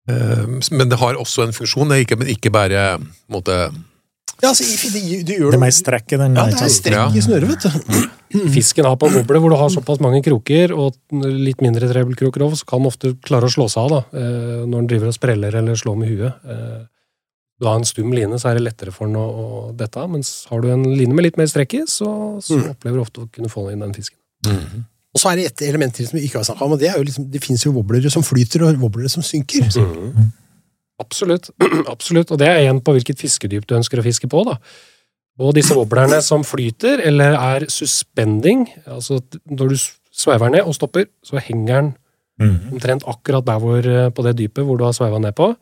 Uh, 0.08 0.60
Men 0.72 0.88
det 0.88 0.98
har 1.02 1.18
også 1.20 1.44
en 1.44 1.52
funksjon, 1.56 1.90
det 1.92 1.98
er 1.98 2.06
ikke, 2.06 2.16
men 2.22 2.30
ikke 2.32 2.52
bare 2.56 2.84
måte, 3.28 3.58
Ja, 4.40 4.54
altså, 4.54 4.64
i- 4.64 4.92
det, 4.94 5.26
det, 5.28 5.36
gjør 5.42 5.52
Det 5.52 5.58
er 5.60 5.66
mer 5.66 5.76
strekk 5.76 6.14
i 6.14 6.20
den. 6.22 6.38
Ja, 6.38 6.46
det 6.54 6.62
er 6.64 6.72
strekk 6.72 7.18
i 7.18 7.24
snøret, 7.26 7.50
vet 7.52 7.68
du. 7.68 7.98
Fisken 8.32 8.86
har 8.86 8.98
på 9.00 9.08
en 9.08 9.24
hvor 9.24 9.50
du 9.50 9.56
har 9.56 9.70
såpass 9.72 10.02
mange 10.04 10.20
kroker 10.26 10.74
og 10.76 10.96
litt 11.16 11.62
mindre 11.64 11.88
trebelkroker 11.88 12.44
over, 12.44 12.56
så 12.60 12.66
kan 12.68 12.82
den 12.84 12.90
ofte 12.92 13.14
klare 13.24 13.48
å 13.48 13.54
slå 13.54 13.70
seg 13.72 13.86
av 13.86 13.90
da, 13.94 14.02
eh, 14.20 14.66
når 14.68 14.76
den 14.82 14.88
driver 14.92 15.08
og 15.08 15.16
spreller 15.16 15.56
eller 15.62 15.76
slår 15.80 15.98
med 15.98 16.10
huet. 16.12 16.34
Eh, 16.50 16.86
Du 17.60 17.66
har 17.66 17.74
en 17.80 17.86
stum 17.90 18.12
line, 18.14 18.38
så 18.38 18.52
er 18.52 18.60
det 18.60 18.66
lettere 18.68 18.92
for 18.94 19.08
den 19.08 19.16
å, 19.18 19.72
dette 19.76 19.98
av, 19.98 20.12
mens 20.14 20.46
har 20.52 20.62
du 20.62 20.68
en 20.70 20.84
line 20.84 21.16
med 21.16 21.24
litt 21.26 21.38
mer 21.40 21.48
strekk 21.50 21.74
i, 21.74 21.80
så, 21.90 22.38
så 22.40 22.54
Mm. 22.60 22.68
opplever 22.76 23.00
du 23.00 23.02
ofte 23.02 23.22
å 23.24 23.30
kunne 23.34 23.50
få 23.50 23.72
inn 23.72 23.80
den 23.82 23.94
fisken. 23.96 24.20
Og 25.16 25.18
så 25.24 25.32
er 25.32 25.36
det 25.40 25.46
et 25.48 25.62
element 25.70 25.96
til 25.96 26.06
som 26.06 26.20
vi 26.20 26.28
ikke 26.28 26.38
har 26.38 26.46
snakka 26.46 26.62
om, 26.68 26.74
og 26.74 26.80
det 26.80 26.90
er 26.92 26.98
jo 27.00 27.04
liksom, 27.08 27.26
det 27.32 27.42
fins 27.42 27.64
jo 27.66 27.72
woblere 27.74 28.12
som 28.14 28.22
flyter, 28.22 28.62
og 28.68 28.78
woblere 28.78 29.10
som 29.10 29.24
synker. 29.26 29.66
Absolutt. 31.00 31.50
Absolutt. 31.94 32.32
Og 32.32 32.38
det 32.38 32.48
er 32.48 32.60
igjen 32.66 32.82
på 32.86 32.94
hvilket 32.94 33.18
fiskedyp 33.22 33.66
du 33.70 33.76
ønsker 33.78 33.98
å 34.02 34.06
fiske 34.06 34.30
på. 34.30 34.44
da. 34.46 34.58
Og 35.40 35.54
disse 35.54 35.76
wobblerne 35.78 36.18
som 36.26 36.44
flyter, 36.44 37.02
eller 37.06 37.36
er 37.38 37.66
suspending, 37.70 38.68
altså 38.90 39.20
når 39.46 39.70
du 39.70 39.76
sveiver 40.18 40.50
ned 40.50 40.66
og 40.66 40.74
stopper, 40.76 41.06
så 41.24 41.40
henger 41.42 41.82
den 41.82 41.96
Mhm. 42.40 42.72
omtrent 42.74 43.04
akkurat 43.10 43.46
der 43.46 43.58
hvor, 43.60 43.78
eh, 43.82 44.10
på 44.14 44.24
det 44.24 44.36
dypet 44.38 44.64
hvor 44.66 44.78
du 44.78 44.84
har 44.86 44.92
sveiva 44.94 45.18
ned 45.20 45.34
på. 45.34 45.56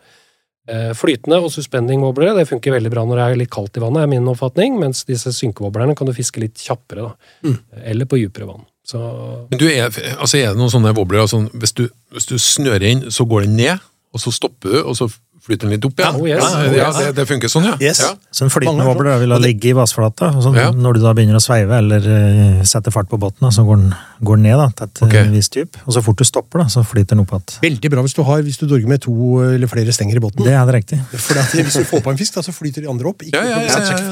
Eh, 0.67 0.91
Flytende 0.93 1.37
og 1.43 1.51
suspending 1.51 2.01
wobblere 2.01 2.35
det 2.35 2.47
funker 2.49 2.73
veldig 2.73 2.89
bra 2.91 3.05
når 3.05 3.15
det 3.15 3.25
er 3.31 3.35
litt 3.37 3.49
kaldt 3.49 3.77
i 3.77 3.79
vannet, 3.79 4.01
er 4.03 4.07
min 4.07 4.27
oppfatning, 4.27 4.77
mens 4.79 5.05
disse 5.05 5.31
synkewobblerne 5.31 5.95
kan 5.95 6.07
du 6.07 6.11
fiske 6.13 6.37
litt 6.41 6.55
kjappere. 6.55 7.13
Mm. 7.43 7.59
Eller 7.85 8.05
på 8.05 8.17
dypere 8.19 8.47
vann. 8.49 8.65
Så 8.85 9.47
Men 9.49 9.57
du, 9.59 9.67
er, 9.69 9.87
altså 10.19 10.35
er 10.37 10.47
det 10.51 10.57
noen 10.57 10.69
sånne 10.73 10.93
wobbler, 10.95 11.21
altså, 11.21 11.49
hvis, 11.53 11.71
du, 11.73 11.87
hvis 12.11 12.25
du 12.25 12.35
snører 12.35 12.83
inn, 12.83 13.01
så 13.09 13.25
går 13.25 13.43
den 13.45 13.55
ned, 13.55 13.79
og 14.13 14.19
så 14.19 14.33
stopper 14.33 14.69
du, 14.71 14.83
og 14.83 14.95
så 14.97 15.07
flyter 15.45 15.67
den 15.69 15.75
litt 15.75 15.85
opp 15.85 15.99
igjen? 15.99 16.15
Ja, 16.15 16.19
oh 16.19 16.27
yes, 16.27 16.43
ja, 16.55 16.73
ja, 16.79 16.87
det, 16.97 17.11
det 17.19 17.25
funker 17.29 17.51
sånn, 17.51 17.67
ja. 17.69 17.75
Yes. 17.81 17.99
ja. 18.01 18.11
Så 18.33 18.45
en 18.47 18.51
flytende 18.53 18.81
er 18.83 18.89
wobbler 18.89 19.19
vil 19.21 19.33
ha 19.33 19.37
Og 19.37 19.43
ligge 19.45 19.69
i 19.69 19.73
vassflata, 19.77 20.31
så 20.41 20.53
Ja. 20.57 20.71
når 20.73 20.97
du 20.97 21.01
da 21.03 21.13
begynner 21.17 21.37
å 21.37 21.43
sveive 21.43 21.77
eller 21.77 22.01
uh, 22.09 22.63
setter 22.65 22.91
fart 22.95 23.09
på 23.11 23.19
båten, 23.21 23.45
så 23.53 23.65
går 23.67 23.77
den, 23.83 23.93
går 24.25 24.39
den 24.41 24.47
ned 24.49 24.57
da, 24.57 24.67
til 24.73 24.87
et 24.89 25.03
Ok. 25.05 25.13
eh, 25.21 25.29
visst 25.35 25.53
dyp. 25.57 25.77
Og 25.85 25.93
så 25.93 26.03
fort 26.05 26.17
du 26.17 26.25
stopper, 26.27 26.63
da, 26.63 26.67
så 26.73 26.83
flyter 26.83 27.13
den 27.15 27.23
opp 27.25 27.35
igjen. 27.37 27.59
Veldig 27.67 27.91
bra 27.93 28.05
hvis 28.07 28.17
du 28.17 28.23
har, 28.27 28.41
hvis 28.41 28.57
du 28.61 28.65
dorger 28.67 28.87
med 28.89 29.01
to 29.05 29.13
eller 29.45 29.67
flere 29.71 29.93
stenger 29.95 30.17
i 30.17 30.23
båten. 30.25 30.43
Det 30.43 30.53
er 30.57 30.65
det 30.65 30.75
riktig. 30.79 30.99
For 31.13 31.37
det, 31.37 31.45
hvis 31.69 31.79
du 31.79 31.85
får 31.93 32.01
på 32.05 32.15
en 32.15 32.17
fisk, 32.17 32.33
da, 32.39 32.45
så 32.45 32.55
flyter 32.55 32.81
de 32.85 32.89
andre 32.89 33.13
opp. 33.13 33.21
Ikke 33.23 33.45
Ja, 33.45 33.61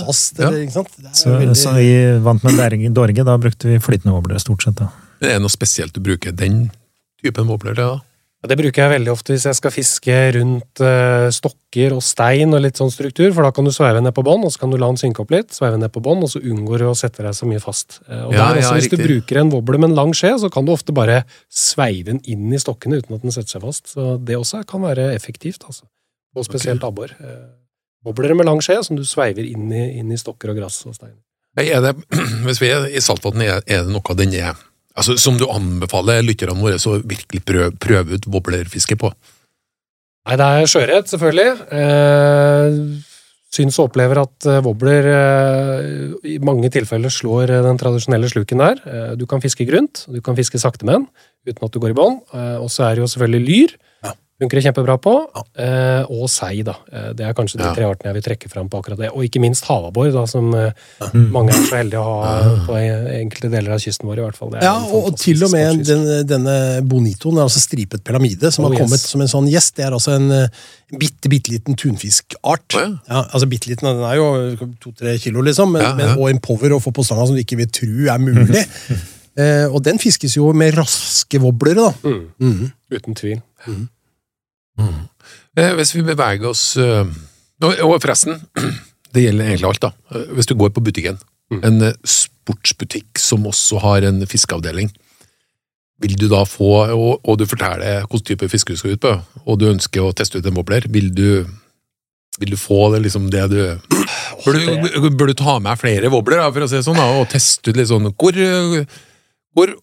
fast, 0.06 0.40
eller, 0.40 0.62
ikke 0.64 0.78
sant? 0.78 0.94
Så, 1.14 1.34
veldig... 1.34 1.58
så 1.58 1.74
vi 1.76 1.90
vant 2.24 2.44
med 2.46 2.94
dorge, 2.94 3.24
da 3.26 3.38
brukte 3.38 3.68
vi 3.68 3.80
flytende 3.80 4.14
wobbler 4.14 4.40
stort 4.40 4.64
sett. 4.64 4.76
da. 4.80 4.90
Men 5.20 5.30
Er 5.30 5.34
det 5.40 5.44
noe 5.46 5.54
spesielt 5.54 5.94
du 5.96 6.02
bruker 6.04 6.32
den 6.36 6.70
typen 7.24 7.48
wobbler 7.48 7.76
til? 7.76 7.84
da? 7.98 8.13
Ja, 8.44 8.50
Det 8.52 8.58
bruker 8.60 8.84
jeg 8.84 8.92
veldig 8.92 9.12
ofte 9.14 9.32
hvis 9.32 9.46
jeg 9.48 9.56
skal 9.56 9.72
fiske 9.72 10.16
rundt 10.36 10.82
eh, 10.84 11.30
stokker 11.32 11.94
og 11.96 12.02
stein 12.04 12.52
og 12.52 12.60
litt 12.66 12.80
sånn 12.80 12.92
struktur, 12.92 13.30
for 13.32 13.48
da 13.48 13.54
kan 13.56 13.64
du 13.64 13.72
sveive 13.72 14.02
ned 14.04 14.12
på 14.18 14.26
bånn, 14.28 14.44
og 14.44 14.52
så 14.52 14.60
kan 14.66 14.74
du 14.74 14.76
la 14.76 14.90
den 14.92 15.00
synke 15.00 15.24
opp 15.24 15.32
litt, 15.32 15.56
sveive 15.56 15.80
ned 15.80 15.94
på 15.96 16.04
bånn, 16.04 16.26
og 16.28 16.34
så 16.34 16.42
unngår 16.44 16.84
du 16.84 16.90
å 16.90 16.98
sette 17.00 17.24
deg 17.24 17.38
så 17.38 17.48
mye 17.48 17.64
fast. 17.64 18.02
Eh, 18.10 18.26
og 18.28 18.36
Ja, 18.36 18.50
der 18.52 18.60
ja, 18.60 18.68
også, 18.68 18.76
Hvis 18.82 18.92
du 18.92 19.00
bruker 19.00 19.40
en 19.40 19.54
wobble 19.54 19.80
med 19.80 19.94
en 19.94 19.96
lang 20.02 20.12
skje, 20.12 20.36
så 20.44 20.52
kan 20.52 20.68
du 20.68 20.74
ofte 20.76 20.92
bare 20.92 21.22
sveive 21.48 22.12
den 22.12 22.20
inn 22.28 22.52
i 22.52 22.60
stokkene 22.60 23.00
uten 23.00 23.16
at 23.16 23.24
den 23.24 23.32
setter 23.32 23.56
seg 23.56 23.64
fast. 23.64 23.96
Så 23.96 24.18
det 24.20 24.36
også 24.36 24.66
kan 24.68 24.84
være 24.84 25.14
effektivt, 25.16 25.64
altså. 25.64 25.88
Og 26.36 26.44
spesielt 26.44 26.84
abbor. 26.84 27.16
Eh, 27.24 27.44
Wobblere 28.04 28.36
med 28.36 28.50
lang 28.50 28.60
skje 28.60 28.82
som 28.84 28.98
du 29.00 29.06
sveiver 29.08 29.46
inn 29.48 29.72
i, 29.72 29.86
inn 30.02 30.12
i 30.12 30.20
stokker 30.20 30.52
og 30.52 30.60
gress 30.60 30.82
og 30.90 30.98
stein. 30.98 31.16
Er 31.56 31.80
det, 31.80 31.96
hvis 32.46 32.60
vi 32.60 32.74
er 32.76 32.90
i 32.92 33.00
Saltvatn, 33.00 33.46
er, 33.46 33.64
det 33.64 33.88
noe 33.88 34.20
den 34.20 34.36
er 34.36 34.60
altså, 34.98 35.18
som 35.22 35.40
du 35.40 35.48
anbefaler 35.52 36.24
lytterne 36.26 36.60
våre 36.62 36.82
så 36.82 36.98
virkelig 37.02 37.44
prøve, 37.48 37.72
prøve 37.82 38.20
ut 38.20 38.30
wobblerfiske 38.30 38.98
på? 39.00 39.14
Nei, 40.24 40.38
det 40.40 40.46
er 40.48 40.70
sjøørret, 40.72 41.10
selvfølgelig. 41.12 41.50
Eh, 41.76 42.78
syns 43.54 43.78
og 43.78 43.90
opplever 43.90 44.22
at 44.24 44.48
eh, 44.50 44.62
wobbler 44.66 45.10
eh, 45.12 46.14
i 46.36 46.38
mange 46.44 46.72
tilfeller 46.74 47.12
slår 47.12 47.52
eh, 47.52 47.64
den 47.66 47.80
tradisjonelle 47.82 48.30
sluken 48.32 48.64
der. 48.64 48.80
Eh, 48.88 49.10
du 49.20 49.28
kan 49.30 49.44
fiske 49.44 49.68
grunt, 49.70 50.06
du 50.08 50.22
kan 50.24 50.38
fiske 50.40 50.62
sakte 50.62 50.88
med 50.88 51.02
den 51.02 51.10
uten 51.50 51.68
at 51.68 51.74
du 51.76 51.82
går 51.84 51.92
i 51.92 51.98
bånd. 51.98 52.22
Eh, 52.32 52.56
og 52.64 52.72
så 52.72 52.88
er 52.88 52.96
det 52.96 53.04
jo 53.04 53.10
selvfølgelig 53.12 53.44
lyr. 53.50 53.76
Ja. 54.34 54.44
Funker 54.44 54.58
det 54.60 54.64
kjempebra 54.66 54.96
på. 55.00 55.12
Eh, 55.62 56.04
og 56.10 56.26
sei, 56.28 56.64
da. 56.66 56.74
Eh, 56.92 57.12
det 57.14 57.22
er 57.28 57.34
kanskje 57.38 57.60
de 57.60 57.64
Ja. 57.68 57.74
tre 57.76 57.86
artene 57.86 58.10
jeg 58.12 58.16
vil 58.18 58.24
trekke 58.26 58.50
fram 58.50 58.68
på 58.68 58.80
akkurat 58.82 58.98
det. 58.98 59.10
Og 59.14 59.24
ikke 59.24 59.40
minst 59.40 59.64
havabbor, 59.66 60.12
da, 60.12 60.26
som 60.26 60.54
eh, 60.56 60.72
Mm. 61.14 61.30
mange 61.32 61.50
er 61.54 61.62
så 61.70 61.76
heldige 61.78 62.02
å 62.02 62.24
ha 62.24 62.66
på 62.66 62.74
enkelte 62.74 63.52
deler 63.52 63.72
av 63.74 63.80
kysten 63.80 64.08
vår, 64.10 64.18
i 64.18 64.22
hvert 64.26 64.36
fall. 64.36 64.50
Det 64.50 64.60
er 64.60 64.64
Ja, 64.66 64.74
og, 64.84 65.06
og 65.14 65.18
til 65.20 65.44
og 65.46 65.52
med 65.52 65.86
den, 65.86 66.26
denne 66.28 66.82
bonitoen, 66.84 67.38
altså 67.38 67.60
stripet 67.62 68.04
pelamide, 68.04 68.52
som 68.52 68.66
Oh, 68.66 68.70
har 68.70 68.74
yes. 68.80 68.82
kommet 68.82 69.00
som 69.00 69.22
en 69.22 69.28
sånn 69.28 69.50
gjest. 69.52 69.76
Det 69.76 69.86
er 69.86 69.92
altså 69.92 70.16
en 70.18 70.32
eh, 70.32 70.48
bitte, 70.98 71.30
bitte 71.30 71.52
liten 71.54 71.76
tunfiskart. 71.76 72.74
Oh, 72.76 72.82
ja. 72.82 72.90
Ja, 73.08 73.24
altså 73.32 73.48
bitte 73.48 73.70
liten, 73.70 73.86
den 73.86 74.04
er 74.04 74.16
jo 74.18 74.68
to-tre 74.82 75.18
kilo, 75.20 75.42
liksom, 75.42 75.72
men, 75.72 75.82
Ja, 75.84 75.90
ja. 75.90 75.96
Men, 75.96 76.18
og 76.18 76.30
en 76.34 76.40
power 76.40 76.70
å 76.74 76.82
få 76.82 76.92
på 76.92 77.06
stanga 77.06 77.28
som 77.28 77.36
du 77.38 77.42
ikke 77.44 77.58
vil 77.62 77.68
tro 77.70 78.10
er 78.12 78.18
mulig. 78.20 78.66
eh, 79.38 79.66
og 79.70 79.84
den 79.84 80.00
fiskes 80.00 80.36
jo 80.36 80.52
med 80.54 80.74
raske 80.74 81.40
wobblere, 81.40 81.76
da. 81.94 81.94
Mm, 82.10 82.32
Mm. 82.42 82.72
uten 82.92 83.14
tvil. 83.16 83.42
Eh, 84.80 85.74
Hvis 85.78 85.94
vi 85.96 86.02
beveger 86.02 86.50
oss 86.50 86.78
eh, 86.82 87.06
Og 87.64 88.02
forresten, 88.02 88.40
det 89.14 89.28
gjelder 89.28 89.52
egentlig 89.52 89.70
alt, 89.70 89.84
da. 89.86 89.92
Eh, 90.16 90.32
Hvis 90.38 90.50
du 90.50 90.56
går 90.58 90.74
på 90.76 90.84
butikken, 90.84 91.20
Mm. 91.52 91.60
en 91.68 91.94
sportsbutikk 92.08 93.20
som 93.20 93.44
også 93.46 93.78
har 93.84 94.06
en 94.08 94.24
fiskeavdeling, 94.26 94.88
vil 96.02 96.16
du 96.18 96.24
da 96.32 96.40
få, 96.50 96.70
og, 96.96 97.20
og 97.30 97.38
du 97.38 97.44
forteller 97.46 98.08
hvilken 98.08 98.24
type 98.26 98.48
fiske 98.50 98.74
du 98.74 98.80
skal 98.80 98.96
ut 98.96 99.02
på, 99.04 99.12
og 99.46 99.60
du 99.60 99.68
ønsker 99.70 100.02
å 100.02 100.14
teste 100.18 100.40
ut 100.40 100.48
en 100.50 100.56
wobbler, 100.58 100.88
vil 100.90 101.12
du 101.14 101.46
vil 102.40 102.56
du 102.56 102.58
få 102.58 102.88
det 102.96 103.04
liksom 103.04 103.28
det 103.30 103.44
du 103.52 103.60
Bør 104.48 104.58
du, 104.58 105.10
bør 105.20 105.30
du 105.30 105.36
ta 105.38 105.60
med 105.62 105.78
flere 105.78 106.10
wobbler, 106.10 106.42
for 106.56 106.66
å 106.66 106.72
si 106.72 106.82
sånn, 106.82 106.98
da, 106.98 107.06
og 107.20 107.30
teste 107.30 107.70
ut 107.70 107.78
litt 107.78 107.92
sånn 107.92 108.10
Hvor, 108.10 108.40
hvor 109.54 109.76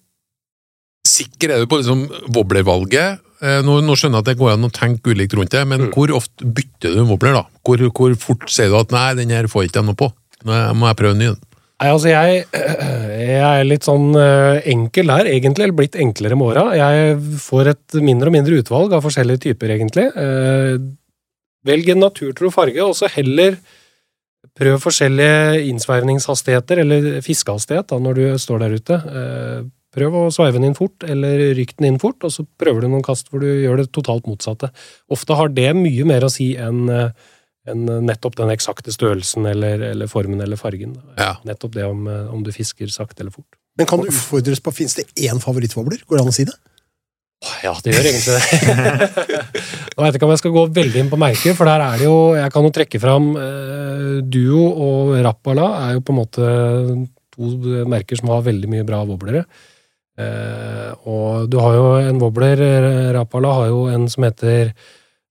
sikker 1.07 1.55
er 1.55 1.63
du 1.63 1.71
på 1.71 1.79
liksom 1.85 2.09
wobblervalget? 2.35 3.21
Eh, 3.43 3.61
nå, 3.67 3.81
nå 3.85 3.97
skjønner 3.99 4.21
jeg 4.21 4.27
at 4.27 4.31
det 4.31 4.39
går 4.41 4.55
an 4.55 4.69
å 4.69 4.73
tenke 4.75 5.13
ulikt 5.13 5.37
rundt 5.39 5.55
det, 5.55 5.63
men 5.69 5.89
hvor 5.95 6.13
ofte 6.17 6.47
bytter 6.47 6.97
du 6.97 7.05
mobler? 7.09 7.37
da? 7.41 7.45
Hvor, 7.67 7.85
hvor 7.97 8.17
fort 8.21 8.49
sier 8.53 8.73
du 8.73 8.79
at 8.81 8.95
'nei, 8.95 9.09
den 9.19 9.35
her 9.35 9.51
får 9.51 9.69
ikke 9.69 9.81
jeg 9.81 9.89
noe 9.91 9.99
på', 9.99 10.13
nå 10.45 10.61
må 10.79 10.91
jeg 10.91 11.01
prøve 11.01 11.17
en 11.17 11.25
ny? 11.25 11.33
Nei, 11.81 11.89
altså 11.89 12.11
jeg, 12.13 12.45
jeg 13.33 13.41
er 13.41 13.65
litt 13.65 13.87
sånn 13.89 14.13
eh, 14.21 14.61
enkel 14.73 15.13
der, 15.13 15.33
egentlig, 15.33 15.65
eller 15.65 15.79
blitt 15.79 15.97
enklere 15.97 16.37
med 16.37 16.53
åra. 16.53 16.65
Jeg 16.77 17.15
får 17.41 17.73
et 17.73 18.01
mindre 18.05 18.29
og 18.29 18.37
mindre 18.37 18.59
utvalg 18.61 18.93
av 18.93 19.05
forskjellige 19.07 19.47
typer, 19.49 19.77
egentlig. 19.77 20.11
Eh, 20.13 20.81
Velg 21.69 21.91
en 21.93 22.01
naturtro 22.01 22.49
farge, 22.49 22.81
og 22.81 22.95
så 22.97 23.09
heller 23.13 23.59
prøv 24.57 24.79
forskjellige 24.81 25.67
innsvervningshastigheter, 25.69 26.81
eller 26.85 27.09
fiskehastighet, 27.25 27.91
da, 27.93 27.99
når 28.01 28.17
du 28.17 28.25
står 28.41 28.63
der 28.63 28.77
ute. 28.81 28.97
Prøv 29.95 30.15
å 30.15 30.23
sveive 30.31 30.59
den 30.59 30.69
inn 30.71 30.79
fort, 30.79 31.03
eller 31.03 31.51
rykk 31.59 31.77
den 31.81 31.89
inn 31.89 32.01
fort, 32.03 32.23
og 32.27 32.31
så 32.35 32.45
prøver 32.61 32.85
du 32.85 32.93
noen 32.93 33.07
kast 33.07 33.31
hvor 33.31 33.43
du 33.43 33.49
gjør 33.49 33.83
det 33.83 33.91
totalt 33.97 34.29
motsatte. 34.31 34.71
Ofte 35.11 35.39
har 35.39 35.51
det 35.55 35.73
mye 35.79 36.07
mer 36.07 36.27
å 36.27 36.33
si 36.33 36.53
enn 36.61 36.87
eh, 36.95 37.11
enn 37.69 37.85
nettopp 38.07 38.39
den 38.39 38.51
eksakte 38.55 38.93
størrelsen 38.95 39.45
eller, 39.51 39.83
eller 39.91 40.09
formen 40.11 40.41
eller 40.41 40.61
fargen. 40.61 40.95
Ja. 41.19 41.35
Nettopp 41.47 41.75
det 41.77 41.87
om, 41.89 42.07
eh, 42.09 42.33
om 42.33 42.45
du 42.47 42.53
fisker 42.55 42.91
sakte 42.93 43.25
eller 43.25 43.35
fort. 43.35 43.49
Men 43.79 43.89
kan 43.89 44.01
du 44.01 44.11
utfordres 44.11 44.63
på, 44.65 44.73
finnes 44.75 44.97
det 44.99 45.07
én 45.29 45.41
favorittvobler? 45.43 46.03
Går 46.09 46.19
det 46.19 46.25
an 46.25 46.33
å 46.33 46.37
si 46.37 46.47
det? 46.49 46.57
Ja, 47.65 47.73
det 47.85 47.95
gjør 47.95 48.09
egentlig 48.11 48.37
det. 48.37 49.07
Nå 49.95 50.03
vet 50.03 50.11
jeg 50.11 50.19
ikke 50.19 50.27
om 50.27 50.35
jeg 50.35 50.43
skal 50.43 50.53
gå 50.57 50.65
veldig 50.77 51.01
inn 51.01 51.13
på 51.13 51.21
merker, 51.21 51.55
for 51.57 51.69
der 51.71 51.85
er 51.87 52.01
det 52.01 52.05
jo 52.05 52.17
Jeg 52.37 52.53
kan 52.53 52.67
jo 52.67 52.73
trekke 52.77 53.01
fram 53.01 53.31
eh, 53.41 54.19
Duo 54.29 54.67
og 54.69 55.15
Rappala 55.25 55.71
er 55.87 55.95
jo 55.97 56.05
på 56.05 56.13
en 56.13 56.21
måte 56.21 56.51
to 57.33 57.85
merker 57.89 58.21
som 58.21 58.33
har 58.35 58.45
veldig 58.45 58.69
mye 58.69 58.85
bra 58.85 59.01
wobblere. 59.09 59.47
Eh, 60.21 61.09
og 61.09 61.49
du 61.51 61.59
har 61.63 61.77
jo 61.77 61.87
en 62.03 62.21
wobbler 62.21 62.61
Rapala 62.61 63.13
Rappala 63.17 63.53
har 63.57 63.71
jo 63.71 63.85
en 63.93 64.07
som 64.11 64.27
heter 64.27 64.73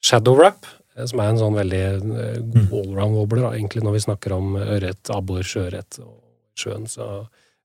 Shadow 0.01 0.37
Wrap, 0.39 0.65
eh, 0.97 1.05
som 1.09 1.21
er 1.21 1.31
en 1.31 1.41
sånn 1.41 1.57
veldig 1.57 1.83
eh, 1.85 2.39
god 2.71 2.81
allround-wobbler, 2.81 3.45
da, 3.45 3.53
egentlig 3.57 3.85
når 3.85 3.97
vi 3.97 4.05
snakker 4.07 4.35
om 4.37 4.57
ørret, 4.59 5.01
abbor, 5.13 5.43
sjøørret 5.45 6.01
og 6.03 6.15
sjøen. 6.59 6.87
Så 6.89 7.07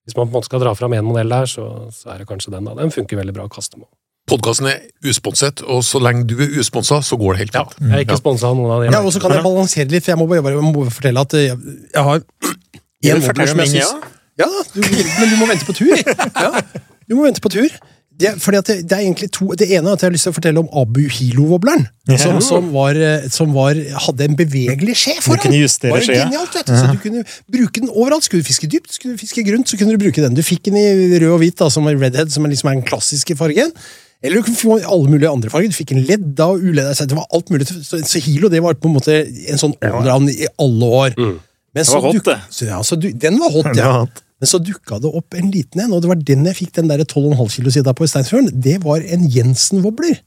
hvis 0.04 0.16
man 0.18 0.28
på 0.28 0.34
en 0.34 0.38
måte 0.38 0.50
skal 0.50 0.64
dra 0.64 0.74
fram 0.76 0.96
én 0.96 1.06
modell 1.06 1.32
der, 1.32 1.50
så, 1.50 1.68
så 1.94 2.14
er 2.14 2.22
det 2.22 2.30
kanskje 2.30 2.52
den. 2.54 2.66
da. 2.68 2.76
Den 2.82 2.92
funker 2.94 3.20
veldig 3.20 3.36
bra 3.36 3.46
å 3.48 3.52
kaste 3.52 3.80
med. 3.80 3.88
Podkasten 4.28 4.70
er 4.70 4.80
usponset, 5.04 5.60
og 5.68 5.82
så 5.84 6.00
lenge 6.00 6.24
du 6.30 6.38
er 6.40 6.54
usponsa, 6.60 7.02
så 7.04 7.18
går 7.20 7.34
det 7.34 7.42
helt 7.42 7.58
Ja, 7.58 7.64
jeg 7.76 7.92
er 7.92 8.04
ikke 8.06 8.16
sponsa 8.16 8.48
av 8.48 8.56
noen 8.56 8.72
av 8.72 8.80
de. 8.80 8.88
Ja, 8.88 9.02
og 9.04 9.12
så 9.12 9.20
kan 9.20 9.34
jeg 9.36 9.44
balansere 9.44 9.90
litt, 9.92 10.06
for 10.06 10.14
jeg 10.14 10.20
må 10.20 10.26
bare, 10.30 10.54
jeg 10.54 10.64
må 10.64 10.72
bare 10.78 10.94
fortelle 10.94 11.24
at 11.26 11.36
jeg, 11.36 11.58
jeg 11.92 12.04
har 12.08 12.22
én 12.24 13.18
en 13.18 13.24
wobbler 13.26 13.50
som 13.52 13.60
jeg 13.60 13.74
ja? 13.76 13.90
syns 13.92 14.12
Ja, 14.40 14.48
du, 14.48 14.80
men 14.80 15.28
du 15.28 15.36
må 15.38 15.48
vente 15.50 15.68
på 15.68 15.76
tur. 15.76 15.92
Ja, 16.44 16.62
du 17.08 17.16
må 17.18 17.26
vente 17.26 17.42
på 17.44 17.52
tur. 17.52 17.72
Det, 18.14 18.30
fordi 18.38 18.58
at 18.60 18.68
det, 18.70 18.76
det 18.86 18.94
er 18.94 19.02
egentlig 19.02 19.26
to 19.34 19.48
Det 19.58 19.66
ene 19.74 19.90
er 19.90 19.96
at 19.96 20.02
jeg 20.04 20.06
har 20.06 20.12
lyst 20.14 20.28
til 20.28 20.30
å 20.30 20.36
fortelle 20.36 20.60
om 20.62 20.68
Abu 20.78 21.00
Hilo-wobbleren. 21.10 21.88
Som, 22.20 22.36
som, 22.46 22.68
var, 22.70 22.94
eh, 22.94 23.26
som 23.32 23.50
var, 23.56 23.74
hadde 24.04 24.28
en 24.28 24.36
bevegelig 24.38 24.94
skje 25.00 25.16
foran. 25.24 25.42
kunne 25.42 25.58
justere 25.58 25.96
Var 25.96 26.04
skjea. 26.06 26.28
genialt, 26.28 26.54
vet 26.54 26.70
du. 26.70 26.76
Så 26.78 26.92
du 26.92 27.00
kunne 27.02 27.24
bruke 27.56 27.82
den 27.82 27.90
overalt. 27.90 28.28
Skulle 28.28 28.46
du 28.46 28.48
fiske 28.48 28.70
dypt, 28.70 28.92
skulle 28.94 29.16
du 29.16 29.22
fiske 29.24 29.42
grunt, 29.48 29.66
så 29.66 29.80
kunne 29.80 29.96
du 29.96 30.04
bruke 30.04 30.22
den. 30.22 30.36
Du 30.38 30.44
fikk 30.46 30.62
den 30.68 30.78
i 30.78 30.86
rød 31.18 31.32
og 31.32 31.40
hvit, 31.42 31.58
da, 31.58 31.66
som 31.74 31.90
er 31.90 31.98
redhead, 31.98 32.30
som 32.30 32.46
er 32.46 32.54
liksom 32.54 32.70
er 32.70 32.78
den 32.78 32.86
klassiske 32.86 33.34
fargen. 33.40 33.74
Eller 34.22 34.38
du 34.38 34.46
kunne 34.46 34.62
få 34.62 34.76
alle 34.78 35.10
mulige 35.10 35.32
andre 35.34 35.50
farger. 35.50 35.74
Du 35.74 35.76
fikk 35.80 35.96
en 35.96 36.04
ledda 36.06 36.46
og 36.54 36.62
uledda. 36.62 36.94
så 36.94 37.08
Det 37.10 37.18
var 37.18 37.26
alt 37.34 37.50
mulig. 37.50 37.66
Så, 37.66 37.98
så 37.98 38.22
Hilo 38.22 38.52
det 38.52 38.62
var 38.62 38.78
på 38.78 38.92
en 38.92 38.94
måte 38.94 39.24
en 39.26 39.60
sånn 39.60 39.74
allround 39.82 40.30
i 40.30 40.46
alle 40.54 40.92
år. 41.02 41.18
Men 41.18 41.82
Det 41.82 41.90
var 41.90 42.06
hot, 42.06 42.28
det. 42.30 42.38
Så, 42.54 42.68
ja, 42.70 42.78
så 42.86 42.96
du, 42.96 43.10
den 43.10 43.42
var 43.42 43.50
hot, 43.50 43.72
ja. 43.74 43.80
ja. 43.82 43.90
var 43.90 44.06
hot. 44.06 44.23
Men 44.44 44.50
så 44.50 44.58
dukka 44.60 44.98
det 45.00 45.08
opp 45.08 45.32
en 45.40 45.46
liten 45.48 45.80
en, 45.80 45.92
og 45.96 46.02
det 46.04 46.10
var 46.10 46.18
den 46.20 46.44
jeg 46.50 46.58
fikk 46.58 46.74
den 46.76 46.90
der 46.90 47.00
12,5 47.00 47.46
kilo 47.54 47.70
sida 47.72 47.94
på 47.96 48.04
i 48.04 48.10
Steinsfjorden. 48.12 48.50
Det 48.52 48.74
var 48.84 49.00
en 49.00 49.22
Jensen-wobbler. 49.32 50.18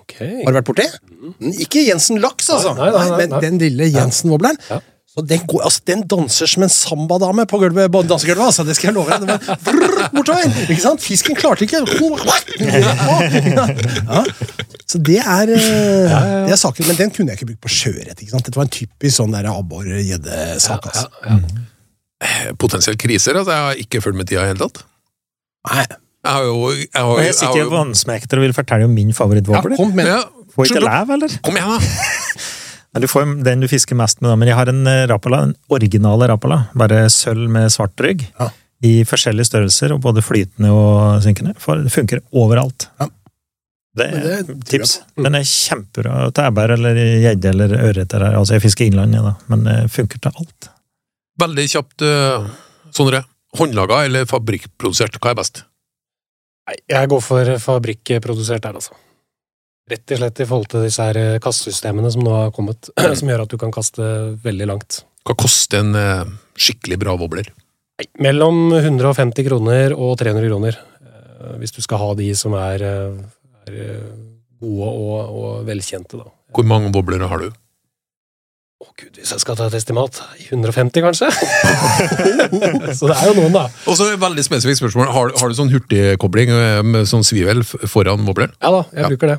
Okay. 0.00 0.38
Har 0.40 0.54
du 0.54 0.56
vært 0.56 0.70
borti? 0.70 0.86
Mm, 1.12 1.52
Ikke 1.60 1.82
Jensen 1.84 2.16
Laks, 2.22 2.48
altså. 2.48 2.72
Nei, 2.78 2.88
nei, 2.94 3.02
nei. 3.10 3.18
Men 3.20 3.34
den 3.44 3.60
lille 3.60 3.90
Jensen-wobbleren. 3.92 4.56
Ja. 4.70 4.80
Så 5.12 5.20
den, 5.28 5.42
går, 5.44 5.66
altså, 5.68 5.82
den 5.90 6.06
danser 6.08 6.48
som 6.48 6.64
en 6.64 6.72
sambadame 6.72 7.44
på 7.44 7.60
gulvet, 7.60 7.92
på 7.92 8.00
dansegulvet. 8.08 8.46
Altså, 8.46 8.64
det 8.64 8.78
skal 8.78 8.88
jeg 8.88 8.96
love 8.96 9.18
deg. 9.20 9.50
Brrr, 9.66 9.98
bortover. 10.16 10.48
Ikke 10.72 10.80
sant? 10.86 11.04
Fisken 11.04 11.36
klarte 11.36 11.66
ikke 11.66 11.82
ja. 14.16 14.22
Så 14.88 14.96
det 15.04 15.18
er, 15.20 15.52
eh, 15.52 16.16
det 16.48 16.56
er 16.56 16.60
saken. 16.62 16.88
Men 16.88 16.96
den 17.02 17.12
kunne 17.12 17.34
jeg 17.34 17.42
ikke 17.42 17.50
brukt 17.52 17.66
på 17.68 17.74
sjøørret. 17.76 18.16
Dette 18.16 18.56
var 18.56 18.64
en 18.64 18.72
typisk 18.72 19.18
sånn 19.20 19.36
der 19.36 19.52
abbor-gjeddesak. 19.52 20.88
Altså. 20.88 21.12
Potensiell 22.58 22.96
kriser, 23.00 23.36
altså. 23.40 23.52
Jeg 23.56 23.66
har 23.68 23.82
ikke 23.86 24.00
fulgt 24.04 24.18
med 24.20 24.28
tida 24.30 24.42
i 24.42 24.46
det 24.46 24.54
hele 24.54 24.68
tatt. 24.68 24.82
Nei, 25.72 25.84
Jeg 26.22 26.32
har 26.32 26.44
jo 26.46 26.56
Jeg 26.70 26.88
har, 26.94 27.10
Og 27.10 27.18
jeg 27.22 27.34
sitter 27.34 27.46
jeg 27.46 27.48
har 27.48 27.54
sikkert 27.54 27.72
vannsmekter 27.76 28.38
og 28.40 28.46
vil 28.46 28.54
fortelle 28.56 28.84
om 28.88 28.94
min 28.94 29.12
ja, 29.12 29.62
kom 29.76 29.94
med 29.94 30.06
ja, 30.10 30.22
Får 30.54 30.68
ikke 30.68 30.82
lev, 30.84 31.12
eller? 31.16 31.38
Kom 31.42 31.56
igjen, 31.56 31.78
da! 31.78 32.48
Du 33.00 33.06
får 33.08 33.30
den 33.44 33.62
du 33.64 33.68
fisker 33.72 33.96
mest 33.96 34.20
med, 34.20 34.28
da. 34.28 34.36
Men 34.36 34.50
jeg 34.50 34.56
har 34.58 34.68
en 34.68 34.82
eh, 34.86 35.06
Rapala, 35.08 35.38
en 35.46 35.54
originale 35.72 36.26
Rapala. 36.28 36.58
Bare 36.76 37.06
sølv 37.08 37.48
med 37.48 37.70
svart 37.72 37.96
rygg. 38.04 38.26
Ja. 38.36 38.50
I 38.84 38.90
forskjellige 39.08 39.48
størrelser, 39.48 39.94
og 39.94 40.02
både 40.04 40.20
flytende 40.20 40.68
og 40.76 41.22
synkende. 41.24 41.54
For 41.62 41.80
det 41.80 41.92
funker 41.94 42.20
overalt. 42.36 42.90
Ja. 43.00 43.08
Det 43.96 44.08
er 44.08 44.12
det 44.12 44.36
tror 44.42 44.52
jeg 44.52 44.68
tips. 44.72 44.92
Den 45.24 45.36
er 45.36 45.48
kjempebra 45.48 46.18
til 46.36 46.46
ebbær 46.50 46.74
eller 46.76 47.00
gjedde 47.00 47.48
eller 47.54 47.74
ørret. 47.78 48.14
eller- 48.14 48.36
Altså, 48.38 48.54
jeg 48.58 48.62
fisker 48.66 48.84
innlandet, 48.88 49.24
da, 49.24 49.34
men 49.48 49.64
det 49.64 49.90
funker 49.92 50.20
til 50.20 50.32
alt. 50.36 50.68
Veldig 51.40 51.64
kjapt, 51.72 52.02
uh, 52.04 52.48
Sondre. 52.92 53.22
Håndlaga 53.56 54.02
eller 54.06 54.24
fabrikkprodusert, 54.28 55.18
hva 55.20 55.32
er 55.34 55.36
best? 55.36 55.62
Nei, 56.68 56.76
jeg 56.88 57.08
går 57.12 57.20
for 57.24 57.50
fabrikkprodusert 57.60 58.64
der, 58.64 58.78
altså. 58.80 58.94
Rett 59.90 60.14
og 60.14 60.20
slett 60.22 60.40
i 60.40 60.46
forhold 60.48 60.68
til 60.72 60.84
disse 60.86 61.04
her 61.04 61.18
eh, 61.20 61.38
kastesystemene 61.42 62.08
som 62.14 62.22
nå 62.24 62.32
har 62.32 62.52
kommet, 62.56 62.88
som 63.18 63.28
gjør 63.28 63.42
at 63.44 63.52
du 63.52 63.58
kan 63.60 63.72
kaste 63.74 64.06
veldig 64.44 64.68
langt. 64.70 65.02
Hva 65.26 65.34
koster 65.36 65.82
en 65.82 65.98
eh, 65.98 66.30
skikkelig 66.56 66.96
bra 67.02 67.16
wobbler? 67.20 67.50
Nei, 68.00 68.06
mellom 68.24 68.70
150 68.78 69.44
kroner 69.50 69.92
og 69.92 70.14
300 70.22 70.48
kroner. 70.48 70.78
eh, 71.02 71.52
Hvis 71.60 71.76
du 71.76 71.82
skal 71.84 72.00
ha 72.00 72.08
de 72.22 72.30
som 72.38 72.56
er, 72.56 72.86
eh, 72.88 73.66
er 73.68 73.80
eh, 73.84 74.06
gode 74.62 74.92
og, 74.94 75.36
og 75.42 75.68
velkjente, 75.68 76.22
da. 76.22 76.30
Hvor 76.56 76.68
mange 76.72 76.92
wobblere 76.94 77.28
har 77.28 77.42
du? 77.44 77.50
Å 78.82 78.88
gud, 78.98 79.14
hvis 79.20 79.30
jeg 79.30 79.42
skal 79.44 79.54
ta 79.58 79.68
et 79.70 79.76
estimat 79.78 80.16
150, 80.50 81.04
kanskje? 81.04 81.28
Så 82.98 83.06
det 83.06 83.14
er 83.14 83.28
jo 83.30 83.34
noen, 83.38 83.54
da. 83.54 83.66
Og 83.86 83.94
så 83.98 84.08
veldig 84.18 84.42
spesifikt 84.46 84.80
spørsmål. 84.80 85.10
Har, 85.14 85.30
har 85.38 85.52
du 85.52 85.56
sånn 85.58 85.70
hurtigkobling 85.72 86.50
eh, 86.50 86.80
med 86.86 87.06
sånn 87.10 87.22
svivel 87.26 87.62
foran 87.66 88.24
wobbleren? 88.26 88.54
Ja 88.58 88.72
da, 88.74 88.82
jeg 88.90 89.04
Ja. 89.04 89.10
bruker 89.12 89.34
det. 89.34 89.38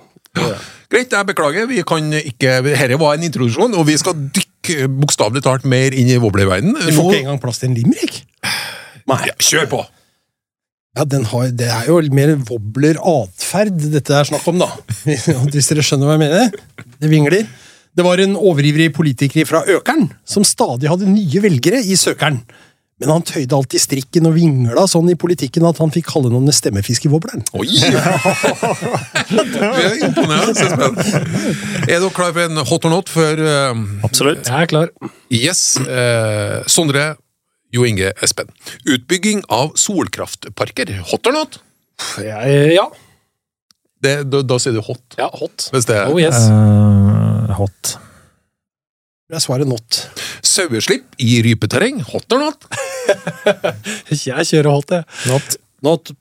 Greit, 0.90 1.12
jeg 1.14 1.28
beklager. 1.30 1.68
Vi 1.70 1.84
kan 1.86 2.08
ikke 2.18 2.56
Dette 2.66 2.98
var 3.02 3.18
en 3.18 3.26
introduksjon, 3.28 3.76
og 3.78 3.86
vi 3.90 3.98
skal 4.02 4.16
dykke 4.34 4.88
bokstavelig 5.02 5.44
talt 5.46 5.68
mer 5.70 5.94
inn 5.94 6.10
i 6.10 6.16
wobblerverdenen. 6.22 6.80
Du 6.80 6.94
får 6.96 7.12
ikke 7.12 7.26
engang 7.26 7.42
plass 7.44 7.60
til 7.62 7.70
en 7.70 7.76
limerick. 7.78 8.22
Nei. 9.12 9.20
Ja, 9.28 9.36
kjør 9.44 9.68
på! 9.76 9.82
Ja, 10.94 11.04
den 11.10 11.24
har, 11.26 11.48
Det 11.58 11.68
er 11.74 11.88
jo 11.90 11.98
mer 12.14 12.36
wobbler-atferd 12.50 13.80
dette 13.94 14.14
er 14.14 14.28
snakk 14.30 14.46
om, 14.50 14.62
da. 14.62 14.70
Hvis 15.54 15.70
dere 15.72 15.86
skjønner 15.86 16.10
hva 16.10 16.16
jeg 16.18 16.24
mener. 16.24 16.58
Det 17.02 17.10
vingler. 17.12 17.48
Det 17.94 18.04
var 18.06 18.22
en 18.24 18.36
overivrig 18.40 18.90
politiker 18.96 19.46
fra 19.46 19.64
Økern 19.70 20.08
som 20.26 20.46
stadig 20.48 20.90
hadde 20.90 21.10
nye 21.10 21.42
velgere 21.44 21.82
i 21.86 21.98
søkeren. 22.00 22.42
Men 23.02 23.10
han 23.10 23.26
tøyde 23.26 23.58
alltid 23.58 23.82
strikken 23.82 24.30
og 24.30 24.36
vingla 24.38 24.86
sånn 24.88 25.10
i 25.12 25.16
politikken 25.20 25.66
at 25.68 25.80
han 25.82 25.92
fikk 25.92 26.08
kallenavnet 26.12 26.56
Stemmefiskewobbleren. 26.56 27.44
Oi! 27.58 27.68
Det 29.34 29.66
er 29.66 29.98
imponerende. 30.08 30.54
så 30.56 30.70
spennende. 30.70 31.24
Er 31.84 31.98
dere 31.98 32.12
klar 32.16 32.32
for 32.32 32.46
en 32.46 32.62
hot 32.70 32.88
or 32.88 32.94
not 32.94 33.12
før 33.12 33.42
uh... 33.44 33.84
Absolutt. 34.08 34.46
Jeg 34.48 34.70
er 34.70 34.72
klar. 34.72 34.94
Yes. 35.34 35.66
Uh, 35.82 36.62
Sondre, 36.70 37.16
Jo 37.74 37.86
Inge 37.90 38.14
Espen. 38.24 38.54
Utbygging 38.86 39.44
av 39.52 39.74
solkraftparker. 39.80 40.94
Hot 41.12 41.28
or 41.30 41.36
not? 41.42 41.60
Jeg, 42.22 42.78
ja. 42.78 42.88
Det, 44.04 44.16
da, 44.30 44.44
da 44.46 44.60
sier 44.62 44.76
du 44.76 44.82
hot. 44.86 45.04
ja, 45.18 45.30
hot. 45.34 45.70
Hvis 45.74 45.88
det 45.90 46.00
Oh 46.06 46.18
er 46.20 46.28
yes. 46.28 46.40
Eh, 46.52 47.23
hot. 47.58 47.96
Det 49.30 49.38
er 49.40 49.44
svaret 49.44 49.68
not. 49.70 50.02
saueslipp 50.46 51.16
i 51.24 51.40
rypeterreng. 51.46 52.02
Hot 52.12 52.34
or 52.36 52.40
not? 52.44 52.68
Jeg 54.12 54.46
kjører 54.48 54.70
hot, 54.72 54.92
jeg. 54.94 55.08
Not. 55.32 55.56
Not. 55.84 56.12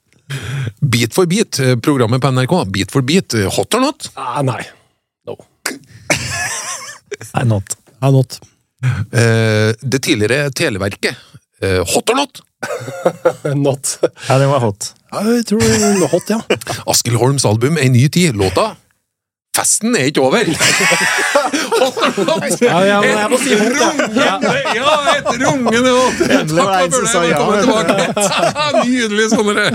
Bit 0.81 1.13
for 1.13 1.29
bit, 1.29 1.59
eh, 1.61 1.75
programmet 1.83 2.21
på 2.23 2.31
NRK. 2.33 2.55
Bit 2.73 2.91
for 2.95 3.05
bit. 3.05 3.35
eh, 3.37 3.47
Hot 3.53 3.75
or 3.77 3.83
not? 3.83 4.09
Ah, 4.19 4.41
nei. 4.43 4.63
No. 5.27 5.37
Nei, 7.33 7.43
not. 7.47 7.77
Ja, 8.01 8.09
not. 8.11 8.39
Uh, 8.83 9.71
det 9.79 10.01
tidligere 10.03 10.49
Televerket. 10.51 11.15
Uh, 11.63 11.83
hot 11.87 12.09
or 12.11 12.17
not? 12.19 12.41
Not. 13.55 13.97
Ja, 14.27 14.37
den 14.39 14.49
var 14.49 14.59
hot. 14.63 14.93
Ja, 15.11 15.21
jeg 15.35 15.45
tror 15.47 15.59
det 15.63 16.09
hot, 16.11 16.29
ja. 16.31 16.39
Askild 16.89 17.19
Holms 17.19 17.45
album 17.45 17.77
En 17.77 17.91
ny 17.95 18.05
tid. 18.09 18.35
Låta 18.39 18.73
Festen 19.53 19.93
er 19.95 20.07
ikke 20.09 20.21
over! 20.21 20.39
Ja, 22.63 22.79
ja, 22.85 22.97
men 23.01 23.17
jeg 23.17 23.29
må 23.29 23.37
si 23.41 23.53
hot, 23.57 23.75
ja. 24.15 24.37
Ja, 24.73 24.93
et 25.13 25.27
rungende 25.43 25.91
hot! 25.93 26.21
Takk 26.25 26.93
for 26.95 27.05
ja. 27.05 27.37
Velkommen 27.37 27.59
tilbake. 27.61 27.93
Nydelig, 28.87 29.27
Sondre. 29.33 29.65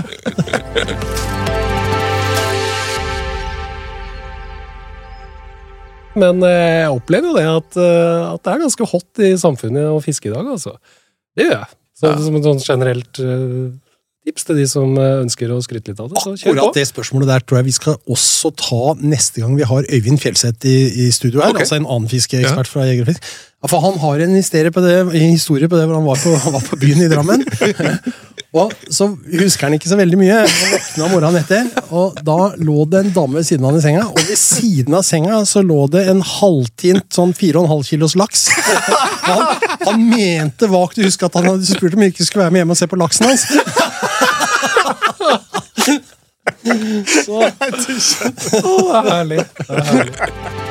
Men 6.19 6.43
eh, 6.43 6.83
jeg 6.83 6.93
opplever 6.97 7.29
jo 7.29 7.35
det 7.37 7.47
at, 7.47 7.79
eh, 7.79 8.23
at 8.33 8.43
det 8.43 8.51
er 8.55 8.63
ganske 8.65 8.87
hot 8.91 9.21
i 9.23 9.33
samfunnet 9.39 9.91
å 9.93 9.99
fiske 10.03 10.27
i 10.27 10.33
dag, 10.33 10.47
altså. 10.57 10.75
Det 11.37 11.47
gjør 11.47 11.59
jeg. 11.61 11.71
Så, 11.99 12.09
Ja. 12.09 12.15
Som 12.25 12.39
et 12.39 12.47
sånn 12.47 12.61
generelt 12.63 13.19
eh, 13.23 13.69
tips 14.27 14.47
til 14.47 14.59
de 14.59 14.65
som 14.69 14.97
eh, 14.99 15.19
ønsker 15.23 15.51
å 15.53 15.59
skryte 15.63 15.93
litt 15.93 16.01
av 16.03 16.09
det. 16.11 16.19
Akkurat 16.19 16.75
det 16.75 16.85
spørsmålet 16.89 17.31
der 17.31 17.45
tror 17.45 17.61
jeg 17.61 17.69
vi 17.69 17.75
skal 17.77 17.99
også 18.09 18.51
ta 18.59 18.81
neste 18.99 19.43
gang 19.43 19.55
vi 19.57 19.67
har 19.69 19.87
Øyvind 19.87 20.21
Fjellseth 20.21 20.67
i, 20.67 20.79
i 21.05 21.11
studio 21.15 21.43
her. 21.43 21.53
Okay. 21.53 21.65
Altså 21.65 21.79
en 21.79 21.87
annen 21.87 22.09
fiskeekspert 22.11 22.69
fra 22.69 22.87
Jegerfisk. 22.89 23.23
Fisk. 23.23 23.47
Ja, 23.59 23.67
for 23.67 23.83
han 23.83 23.97
har 23.99 24.21
en 24.23 24.35
historie 24.37 24.71
på 24.71 24.79
det, 24.79 24.93
historie 25.19 25.67
på 25.67 25.75
det 25.75 25.83
hvor 25.89 25.97
han 25.97 26.05
var 26.07 26.19
på, 26.21 26.31
han 26.45 26.53
var 26.53 26.61
på 26.63 26.77
byen 26.79 27.01
i 27.03 27.09
Drammen. 27.11 27.41
og 28.59 28.71
så 28.87 29.09
husker 29.33 29.67
han 29.67 29.75
ikke 29.75 29.89
så 29.91 29.97
veldig 29.99 30.19
mye. 30.21 30.37
Han 30.45 30.71
våkna 30.71 31.09
morgenen 31.11 31.39
etter, 31.41 31.67
og 31.91 32.21
da 32.23 32.53
lå 32.55 32.85
det 32.87 33.01
en 33.03 33.11
dame 33.17 33.41
ved 33.41 33.49
siden 33.49 33.67
av 33.67 33.73
han 33.73 33.81
i 33.81 33.83
senga. 33.83 34.05
Og 34.13 34.21
ved 34.29 34.39
siden 34.39 34.95
av 34.95 35.03
senga 35.03 35.41
så 35.49 35.59
lå 35.65 35.81
det 35.91 36.05
en 36.07 36.23
halvtint 36.23 37.03
sånn 37.11 37.35
4,5 37.35 37.83
kilos 37.89 38.15
laks. 38.21 38.47
Han, 39.27 39.43
han 39.83 40.07
mente 40.07 40.71
vagt 40.71 41.03
å 41.03 41.09
huske 41.09 41.27
at 41.27 41.35
han 41.35 41.51
hadde 41.51 41.67
spurt 41.67 41.99
om 41.99 42.05
vi 42.05 42.13
ikke 42.13 42.29
skulle 42.29 42.47
være 42.47 42.55
med 42.55 42.63
hjem 42.63 42.73
og 42.77 42.79
se 42.79 42.87
på 42.87 43.01
laksen 43.03 43.27
hans. 43.27 43.43
Å, 47.29 47.43
det 47.43 48.99
er 49.03 49.13
herlig. 49.13 49.45
Det 49.65 49.77
er 49.77 49.87
herlig. 49.93 50.68